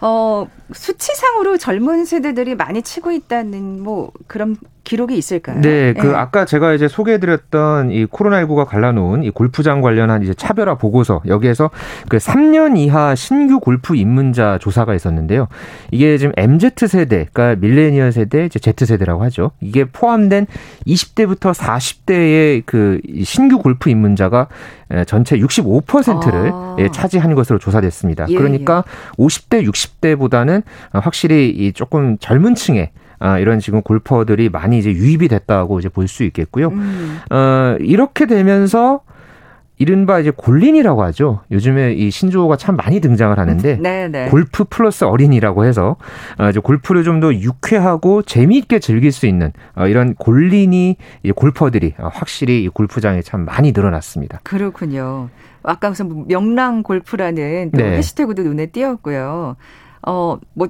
어, 0.00 0.46
수치상으로 0.72 1.56
젊은 1.58 2.04
세대들이 2.04 2.54
많이 2.54 2.82
치고 2.82 3.12
있다는 3.12 3.82
뭐 3.82 4.12
그런 4.26 4.56
기록이 4.86 5.18
있을까요? 5.18 5.60
네, 5.60 5.92
그 5.94 6.06
네. 6.06 6.14
아까 6.14 6.44
제가 6.44 6.72
이제 6.72 6.86
소개해드렸던 6.86 7.90
이 7.90 8.06
코로나19가 8.06 8.66
갈라놓은 8.66 9.24
이 9.24 9.30
골프장 9.30 9.80
관련한 9.80 10.22
이제 10.22 10.32
차별화 10.32 10.76
보고서 10.76 11.22
여기에서 11.26 11.70
그 12.08 12.18
3년 12.18 12.78
이하 12.78 13.14
신규 13.16 13.58
골프 13.58 13.96
입문자 13.96 14.58
조사가 14.58 14.94
있었는데요. 14.94 15.48
이게 15.90 16.16
지금 16.18 16.32
MZ 16.36 16.86
세대, 16.86 17.26
그러니까 17.32 17.60
밀레니얼 17.60 18.12
세대, 18.12 18.46
이제 18.46 18.60
Z 18.60 18.86
세대라고 18.86 19.22
하죠. 19.24 19.50
이게 19.60 19.84
포함된 19.84 20.46
20대부터 20.86 21.52
40대의 21.52 22.62
그 22.64 23.00
신규 23.24 23.58
골프 23.58 23.90
입문자가 23.90 24.46
전체 25.06 25.36
65%를 25.38 26.50
아. 26.52 26.76
예, 26.78 26.88
차지한 26.88 27.34
것으로 27.34 27.58
조사됐습니다. 27.58 28.26
예, 28.28 28.36
그러니까 28.36 28.84
예. 28.86 29.22
50대, 29.22 29.68
60대보다는 29.68 30.62
확실히 30.92 31.50
이 31.50 31.72
조금 31.72 32.18
젊은 32.18 32.54
층에 32.54 32.90
아, 33.18 33.38
이런 33.38 33.58
지금 33.60 33.80
골퍼들이 33.82 34.50
많이 34.50 34.78
이제 34.78 34.90
유입이 34.92 35.28
됐다고 35.28 35.78
이제 35.78 35.88
볼 35.88 36.06
수 36.06 36.22
있겠고요. 36.24 36.68
음. 36.68 37.18
어, 37.30 37.76
이렇게 37.80 38.26
되면서 38.26 39.00
이른바 39.78 40.20
이제 40.20 40.30
골린이라고 40.34 41.02
하죠. 41.04 41.40
요즘에 41.50 41.92
이 41.92 42.10
신조어가 42.10 42.56
참 42.56 42.76
많이 42.76 43.00
등장을 43.00 43.38
하는데 43.38 43.76
네네. 43.76 44.08
네. 44.08 44.28
골프 44.30 44.64
플러스 44.64 45.04
어린이라고 45.04 45.64
해서 45.66 45.96
어, 46.38 46.48
이제 46.48 46.60
골프를 46.60 47.04
좀 47.04 47.16
더 47.20 47.32
유쾌하고 47.34 48.22
재미있게 48.22 48.78
즐길 48.78 49.10
수 49.12 49.26
있는 49.26 49.52
어, 49.74 49.86
이런 49.86 50.14
골린이 50.14 50.96
골퍼들이 51.34 51.94
어, 51.98 52.08
확실히 52.12 52.62
이 52.62 52.68
골프장에 52.68 53.22
참 53.22 53.44
많이 53.46 53.72
늘어났습니다. 53.72 54.40
그렇군요. 54.42 55.30
아까 55.62 55.88
무슨 55.88 56.26
명랑 56.28 56.82
골프라는 56.82 57.70
또 57.72 57.78
네. 57.78 57.96
해시태그도 57.96 58.42
눈에 58.42 58.66
띄었고요. 58.66 59.56
어, 60.06 60.38
뭐 60.54 60.68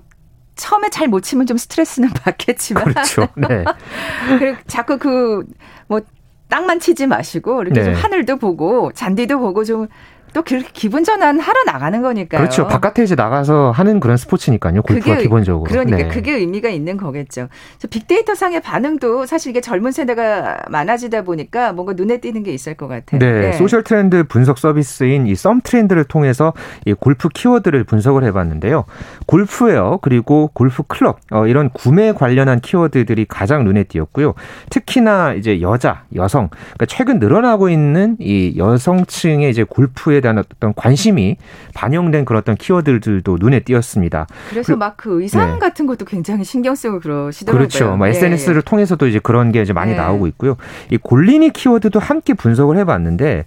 처음에 0.57 0.89
잘 0.89 1.09
못 1.09 1.21
치면 1.21 1.47
좀 1.47 1.57
스트레스는 1.59 2.09
받겠지만. 2.25 2.85
그렇죠. 2.85 3.29
네. 3.37 3.65
그리고 4.39 4.57
자꾸 4.67 4.99
그, 4.99 5.45
뭐, 5.87 6.01
땅만 6.49 6.81
치지 6.81 7.07
마시고, 7.07 7.63
이렇게 7.63 7.81
네. 7.81 7.85
좀 7.87 7.95
하늘도 7.95 8.37
보고, 8.37 8.93
잔디도 8.93 9.39
보고 9.39 9.65
좀 9.65 9.89
또 10.33 10.43
그렇게 10.43 10.69
기분 10.73 11.03
전환 11.05 11.41
하러 11.41 11.65
나가는 11.65 12.03
거니까요. 12.03 12.41
그렇죠. 12.41 12.67
바깥에 12.67 13.03
이제 13.03 13.15
나가서 13.15 13.71
하는 13.71 14.01
그런 14.01 14.17
스포츠니까요. 14.17 14.83
골프가 14.83 15.13
그게, 15.13 15.23
기본적으로. 15.23 15.65
그러니까 15.65 15.97
네. 15.97 16.09
그게 16.09 16.33
의미가 16.33 16.69
있는 16.69 16.97
거겠죠. 16.99 17.49
빅데이터 17.89 18.35
상의 18.35 18.61
반응도 18.61 19.25
사실 19.27 19.51
이게 19.51 19.61
젊은 19.61 19.93
세대가 19.93 20.59
많아지다 20.69 21.23
보니까 21.23 21.73
뭔가 21.73 21.95
눈에 21.95 22.19
띄는 22.21 22.43
게 22.43 22.53
있을 22.53 22.75
것 22.75 22.89
같아요. 22.89 23.19
네. 23.19 23.33
네. 23.41 23.53
소셜 23.53 23.83
트렌드 23.83 24.25
분석 24.25 24.59
서비스인 24.59 25.27
이 25.27 25.35
썸 25.37 25.61
트렌드를 25.63 26.05
통해서 26.05 26.53
이 26.87 26.93
골프 26.93 27.29
키워드를 27.29 27.85
분석을 27.85 28.25
해봤는데요. 28.25 28.85
골프웨어 29.27 29.99
그리고 30.03 30.51
골프 30.55 30.83
클럽 30.83 31.19
어, 31.31 31.47
이런 31.47 31.71
구매 31.71 32.13
관련한 32.13 32.61
키워드들이 32.61 33.27
가장 33.29 33.65
눈에 33.65 33.85
띄었고요. 33.85 34.35
특히나 34.71 35.35
이제 35.35 35.61
여자, 35.61 36.05
여성, 36.15 36.49
그러니까 36.49 36.87
최근 36.87 37.19
늘어나고 37.19 37.69
있는 37.69 38.17
이 38.19 38.55
여성층의 38.57 39.51
이제 39.51 39.65
골프 39.65 40.11
에 40.17 40.21
대한 40.21 40.39
어떤 40.39 40.75
관심이 40.75 41.37
반영된 41.75 42.25
그런 42.25 42.41
어떤 42.41 42.57
키워드들도 42.57 43.37
눈에 43.41 43.61
띄었습니다. 43.61 44.27
그래서 44.51 44.77
막 44.77 44.97
그 44.97 45.23
의상 45.23 45.53
네. 45.53 45.59
같은 45.59 45.87
것도 45.87 46.05
굉장히 46.05 46.45
신경 46.45 46.75
쓰고 46.75 47.01
그러시더라고요. 47.01 47.69
그렇죠. 47.69 47.97
뭐 47.97 48.07
SNS를 48.07 48.57
예. 48.57 48.61
통해서도 48.63 49.07
이제 49.07 49.19
그런 49.23 49.53
게 49.53 49.63
이제 49.63 49.73
많이 49.73 49.93
네. 49.93 49.99
나오고 49.99 50.27
있고요. 50.29 50.57
이 50.91 50.97
골리니 50.97 51.53
키워드도 51.53 52.01
함께 52.01 52.35
분석을 52.35 52.79
해봤는데 52.79 53.45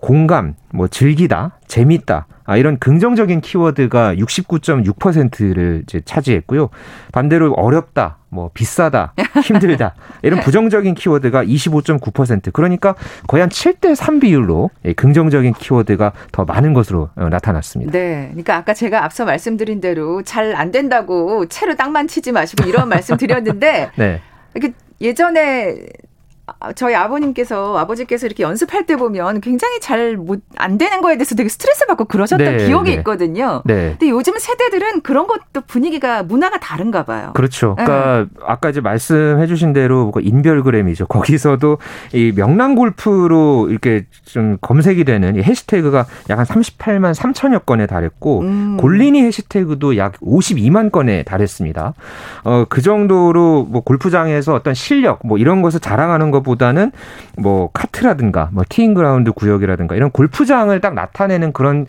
공감, 0.00 0.54
뭐 0.72 0.86
즐기다, 0.86 1.58
재밌다. 1.66 2.26
아, 2.44 2.58
이런 2.58 2.78
긍정적인 2.78 3.40
키워드가 3.40 4.16
69.6%를 4.16 5.82
이제 5.84 6.02
차지했고요. 6.04 6.68
반대로 7.10 7.52
어렵다, 7.54 8.18
뭐 8.34 8.50
비싸다, 8.54 9.14
힘들다 9.42 9.94
이런 10.22 10.40
부정적인 10.40 10.94
키워드가 10.94 11.44
25.9% 11.44 12.52
그러니까 12.52 12.94
거의 13.26 13.42
한 13.42 13.50
7대 13.50 13.94
3 13.94 14.20
비율로 14.20 14.70
예, 14.84 14.92
긍정적인 14.92 15.54
키워드가 15.54 16.12
더 16.32 16.44
많은 16.44 16.72
것으로 16.72 17.10
어, 17.16 17.28
나타났습니다. 17.28 17.92
네, 17.92 18.28
그러니까 18.30 18.56
아까 18.56 18.72
제가 18.72 19.04
앞서 19.04 19.24
말씀드린 19.24 19.80
대로 19.80 20.22
잘 20.22 20.54
안 20.54 20.70
된다고 20.70 21.46
채로 21.46 21.74
땅만 21.74 22.08
치지 22.08 22.32
마시고 22.32 22.68
이런 22.68 22.88
말씀 22.90 23.16
드렸는데 23.16 23.90
네. 23.96 24.20
이렇게 24.54 24.74
예전에 25.00 25.76
아, 25.76 26.13
저희 26.74 26.94
아버님께서 26.94 27.76
아버지께서 27.78 28.26
이렇게 28.26 28.42
연습할 28.42 28.86
때 28.86 28.96
보면 28.96 29.40
굉장히 29.40 29.80
잘 29.80 30.16
못 30.16 30.42
안 30.56 30.78
되는 30.78 31.00
거에 31.00 31.16
대해서 31.16 31.34
되게 31.34 31.48
스트레스 31.48 31.86
받고 31.86 32.04
그러셨던 32.06 32.56
네, 32.56 32.66
기억이 32.66 32.90
네. 32.90 32.96
있거든요. 32.98 33.62
네. 33.64 33.96
근데 33.98 34.08
요즘 34.10 34.38
세대들은 34.38 35.02
그런 35.02 35.26
것도 35.26 35.62
분위기가 35.66 36.22
문화가 36.22 36.58
다른가 36.58 37.04
봐요. 37.04 37.32
그렇죠. 37.34 37.74
그러니까 37.74 38.26
네. 38.32 38.40
아까 38.46 38.70
이제 38.70 38.80
말씀해 38.80 39.46
주신 39.46 39.72
대로 39.72 40.10
그 40.10 40.20
인별그램이죠. 40.22 41.06
거기서도 41.06 41.78
이 42.12 42.32
명랑 42.34 42.74
골프로 42.74 43.68
이렇게 43.70 44.06
좀 44.24 44.58
검색이 44.60 45.04
되는 45.04 45.36
이 45.36 45.42
해시태그가 45.42 46.06
약 46.30 46.38
한 46.38 46.44
38만 46.44 47.14
3천여 47.14 47.64
건에 47.64 47.86
달했고 47.86 48.40
음. 48.40 48.76
골린이 48.76 49.22
해시태그도 49.22 49.96
약 49.96 50.14
52만 50.20 50.90
건에 50.90 51.22
달했습니다. 51.22 51.94
어, 52.44 52.64
그 52.68 52.82
정도로 52.82 53.66
뭐 53.70 53.82
골프장에서 53.82 54.52
어떤 54.54 54.74
실력 54.74 55.20
뭐 55.24 55.38
이런 55.38 55.62
것을 55.62 55.80
자랑하는 55.80 56.30
것보다는 56.34 56.92
뭐 57.38 57.70
카트라든가 57.72 58.50
뭐 58.52 58.64
티잉그라운드 58.68 59.32
구역이라든가 59.32 59.94
이런 59.96 60.10
골프장을 60.10 60.78
딱 60.80 60.94
나타내는 60.94 61.52
그런 61.52 61.86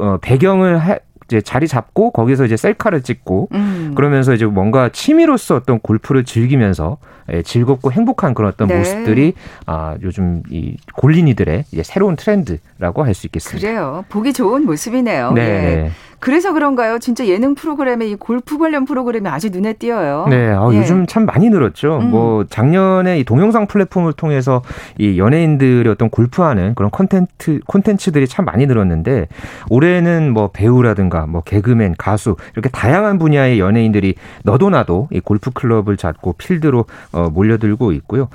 어, 0.00 0.18
배경을 0.20 0.78
하, 0.78 0.96
이제 1.26 1.40
자리 1.40 1.66
잡고 1.68 2.10
거기서 2.10 2.44
이제 2.44 2.56
셀카를 2.56 3.02
찍고 3.02 3.48
음. 3.54 3.92
그러면서 3.96 4.34
이제 4.34 4.44
뭔가 4.44 4.90
취미로서 4.90 5.56
어떤 5.56 5.78
골프를 5.80 6.24
즐기면서 6.24 6.98
예, 7.32 7.40
즐겁고 7.42 7.90
행복한 7.90 8.34
그런 8.34 8.52
어떤 8.52 8.68
네. 8.68 8.76
모습들이 8.76 9.32
아 9.64 9.96
요즘 10.02 10.42
이 10.50 10.76
골린이들의 10.94 11.64
이제 11.72 11.82
새로운 11.82 12.16
트렌드라고 12.16 13.02
할 13.04 13.14
수 13.14 13.26
있겠습니다. 13.26 13.66
그래요. 13.66 14.04
보기 14.10 14.34
좋은 14.34 14.66
모습이네요. 14.66 15.32
네. 15.32 15.40
예. 15.42 15.90
그래서 16.24 16.54
그런가요? 16.54 16.98
진짜 16.98 17.26
예능 17.26 17.54
프로그램에 17.54 18.06
이 18.06 18.14
골프 18.14 18.56
관련 18.56 18.86
프로그램이 18.86 19.28
아주 19.28 19.50
눈에 19.50 19.74
띄어요. 19.74 20.24
네, 20.30 20.48
아, 20.48 20.70
예. 20.72 20.78
요즘 20.78 21.06
참 21.06 21.26
많이 21.26 21.50
늘었죠. 21.50 21.98
음. 21.98 22.10
뭐 22.10 22.44
작년에 22.48 23.18
이 23.18 23.24
동영상 23.24 23.66
플랫폼을 23.66 24.14
통해서 24.14 24.62
이 24.96 25.18
연예인들의 25.18 25.86
어떤 25.92 26.08
골프하는 26.08 26.74
그런 26.76 26.90
콘텐츠 26.90 27.60
콘텐츠들이 27.66 28.26
참 28.26 28.46
많이 28.46 28.64
늘었는데 28.64 29.28
올해는 29.68 30.32
뭐 30.32 30.48
배우라든가 30.50 31.26
뭐 31.26 31.42
개그맨, 31.42 31.96
가수 31.98 32.36
이렇게 32.54 32.70
다양한 32.70 33.18
분야의 33.18 33.60
연예인들이 33.60 34.14
너도 34.44 34.70
나도 34.70 35.08
이 35.12 35.20
골프 35.20 35.50
클럽을 35.50 35.98
잡고 35.98 36.36
필드로 36.38 36.86
어, 37.12 37.28
몰려들고 37.34 37.92
있고요. 37.92 38.28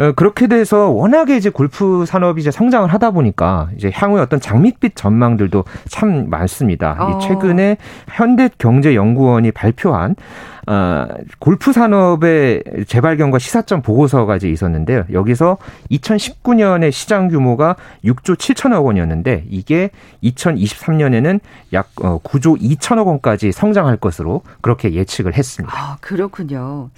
어, 0.00 0.12
그렇게 0.12 0.46
돼서 0.46 0.88
워낙에 0.88 1.36
이제 1.36 1.50
골프 1.50 2.06
산업이 2.06 2.40
이제 2.40 2.50
성장을 2.50 2.90
하다 2.90 3.10
보니까 3.10 3.68
이제 3.76 3.90
향후에 3.92 4.22
어떤 4.22 4.40
장밋빛 4.40 4.96
전망들도 4.96 5.64
참 5.88 6.30
많습니다. 6.30 6.96
어. 6.98 7.18
최근에 7.34 7.76
현대경제연구원이 8.08 9.52
발표한 9.52 10.16
어, 10.66 11.06
골프 11.40 11.72
산업의 11.72 12.62
재발견과 12.86 13.38
시사점 13.38 13.82
보고서가 13.82 14.36
이제 14.36 14.48
있었는데요. 14.48 15.04
여기서 15.12 15.58
2019년에 15.90 16.90
시장 16.90 17.28
규모가 17.28 17.76
6조 18.04 18.36
7천억 18.36 18.84
원이었는데 18.84 19.44
이게 19.50 19.90
2023년에는 20.22 21.40
약 21.74 21.94
9조 21.96 22.54
어, 22.54 22.56
2천억 22.56 23.06
원까지 23.06 23.52
성장할 23.52 23.98
것으로 23.98 24.42
그렇게 24.62 24.94
예측을 24.94 25.34
했습니다. 25.34 25.76
아, 25.76 25.98
그렇군요. 26.00 26.88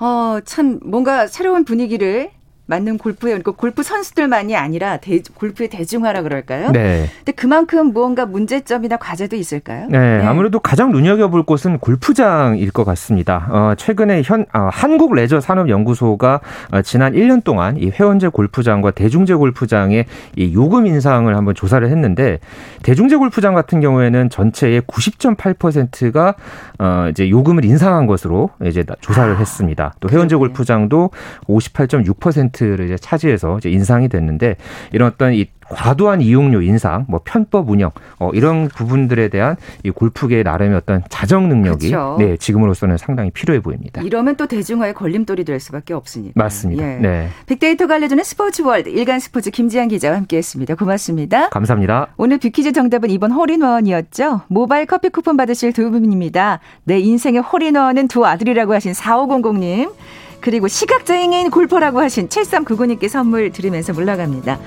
어, 0.00 0.38
참 0.44 0.80
뭔가 0.82 1.26
새로운 1.26 1.64
분위기를 1.64 2.30
맞는 2.70 2.98
골프에 2.98 3.30
그러니까 3.30 3.50
골프 3.50 3.82
선수들만이 3.82 4.54
아니라 4.54 4.98
대, 4.98 5.20
골프의 5.34 5.68
대중화라 5.68 6.22
그럴까요? 6.22 6.70
네. 6.70 7.08
근데 7.18 7.32
그만큼 7.32 7.92
무언가 7.92 8.26
문제점이나 8.26 8.96
과제도 8.96 9.34
있을까요? 9.34 9.88
네, 9.88 10.18
네. 10.18 10.24
아무래도 10.24 10.60
가장 10.60 10.92
눈여겨볼 10.92 11.42
곳은 11.42 11.78
골프장일 11.78 12.70
것 12.70 12.84
같습니다. 12.84 13.48
어, 13.50 13.74
최근에 13.76 14.22
현 14.24 14.46
어, 14.54 14.68
한국 14.72 15.14
레저 15.14 15.40
산업 15.40 15.68
연구소가 15.68 16.40
어, 16.70 16.82
지난 16.82 17.14
1년 17.14 17.42
동안 17.42 17.76
이 17.76 17.90
회원제 17.90 18.28
골프장과 18.28 18.92
대중제 18.92 19.34
골프장의 19.34 20.06
이 20.36 20.54
요금 20.54 20.86
인상을 20.86 21.36
한번 21.36 21.56
조사를 21.56 21.88
했는데 21.90 22.38
대중제 22.84 23.16
골프장 23.16 23.54
같은 23.54 23.80
경우에는 23.80 24.30
전체의 24.30 24.82
90.8%가 24.82 26.36
어, 26.78 27.08
이제 27.10 27.28
요금을 27.28 27.64
인상한 27.64 28.06
것으로 28.06 28.50
이제 28.64 28.84
조사를 29.00 29.34
아, 29.34 29.38
했습니다. 29.38 29.94
또 29.98 30.08
회원제 30.08 30.36
골프장도 30.36 31.10
58.6% 31.48 32.59
퍼센트를 32.60 32.86
이제 32.86 32.96
차지해서 32.96 33.58
이제 33.58 33.70
인상이 33.70 34.08
됐는데 34.08 34.56
이런 34.92 35.08
어떤 35.08 35.32
이 35.34 35.46
과도한 35.70 36.20
이용료 36.20 36.62
인상, 36.62 37.06
뭐 37.08 37.20
편법 37.24 37.70
운영 37.70 37.92
어, 38.18 38.30
이런 38.34 38.68
부분들에 38.68 39.28
대한 39.28 39.56
이 39.84 39.90
골프계의 39.90 40.42
나름의 40.42 40.76
어떤 40.76 41.02
자정 41.08 41.48
능력이 41.48 41.90
그렇죠. 41.90 42.16
네 42.18 42.36
지금으로서는 42.36 42.96
상당히 42.96 43.30
필요해 43.30 43.60
보입니다. 43.60 44.02
이러면 44.02 44.36
또 44.36 44.46
대중화의 44.46 44.94
걸림돌이 44.94 45.44
될 45.44 45.60
수밖에 45.60 45.94
없으니까. 45.94 46.32
맞습니다. 46.34 46.82
예. 46.82 46.96
네. 46.96 47.28
빅데이터가 47.46 47.94
알려주는 47.94 48.22
스포츠 48.24 48.62
월드 48.62 48.88
일간 48.88 49.20
스포츠 49.20 49.50
김지한 49.50 49.88
기자와 49.88 50.16
함께했습니다. 50.16 50.74
고맙습니다. 50.74 51.48
감사합니다. 51.50 52.08
오늘 52.16 52.38
빅퀴즈 52.38 52.72
정답은 52.72 53.10
이번 53.10 53.30
홀인원이었죠. 53.30 54.42
모바일 54.48 54.86
커피 54.86 55.08
쿠폰 55.08 55.36
받으실 55.36 55.72
두 55.72 55.88
분입니다. 55.90 56.58
내 56.82 56.98
인생의 56.98 57.42
홀인원은 57.42 58.08
두 58.08 58.26
아들이라고 58.26 58.74
하신 58.74 58.92
4500님. 58.92 59.92
그리고 60.40 60.68
시각장애인 60.68 61.50
골퍼라고 61.50 62.00
하신 62.00 62.28
7399님께 62.28 63.08
선물 63.08 63.52
드리면서 63.52 63.92
물러갑니다. 63.92 64.58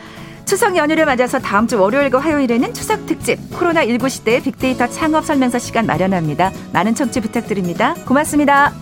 추석 0.45 0.75
연휴를 0.75 1.05
맞아서 1.05 1.39
다음 1.39 1.67
주 1.67 1.79
월요일과 1.79 2.19
화요일에는 2.19 2.73
추석 2.73 3.05
특집 3.05 3.39
코로나19 3.51 4.09
시대의 4.09 4.41
빅데이터 4.41 4.87
창업 4.87 5.25
설명서 5.25 5.59
시간 5.59 5.85
마련합니다. 5.85 6.51
많은 6.73 6.95
청취 6.95 7.21
부탁드립니다. 7.21 7.95
고맙습니다. 8.05 8.73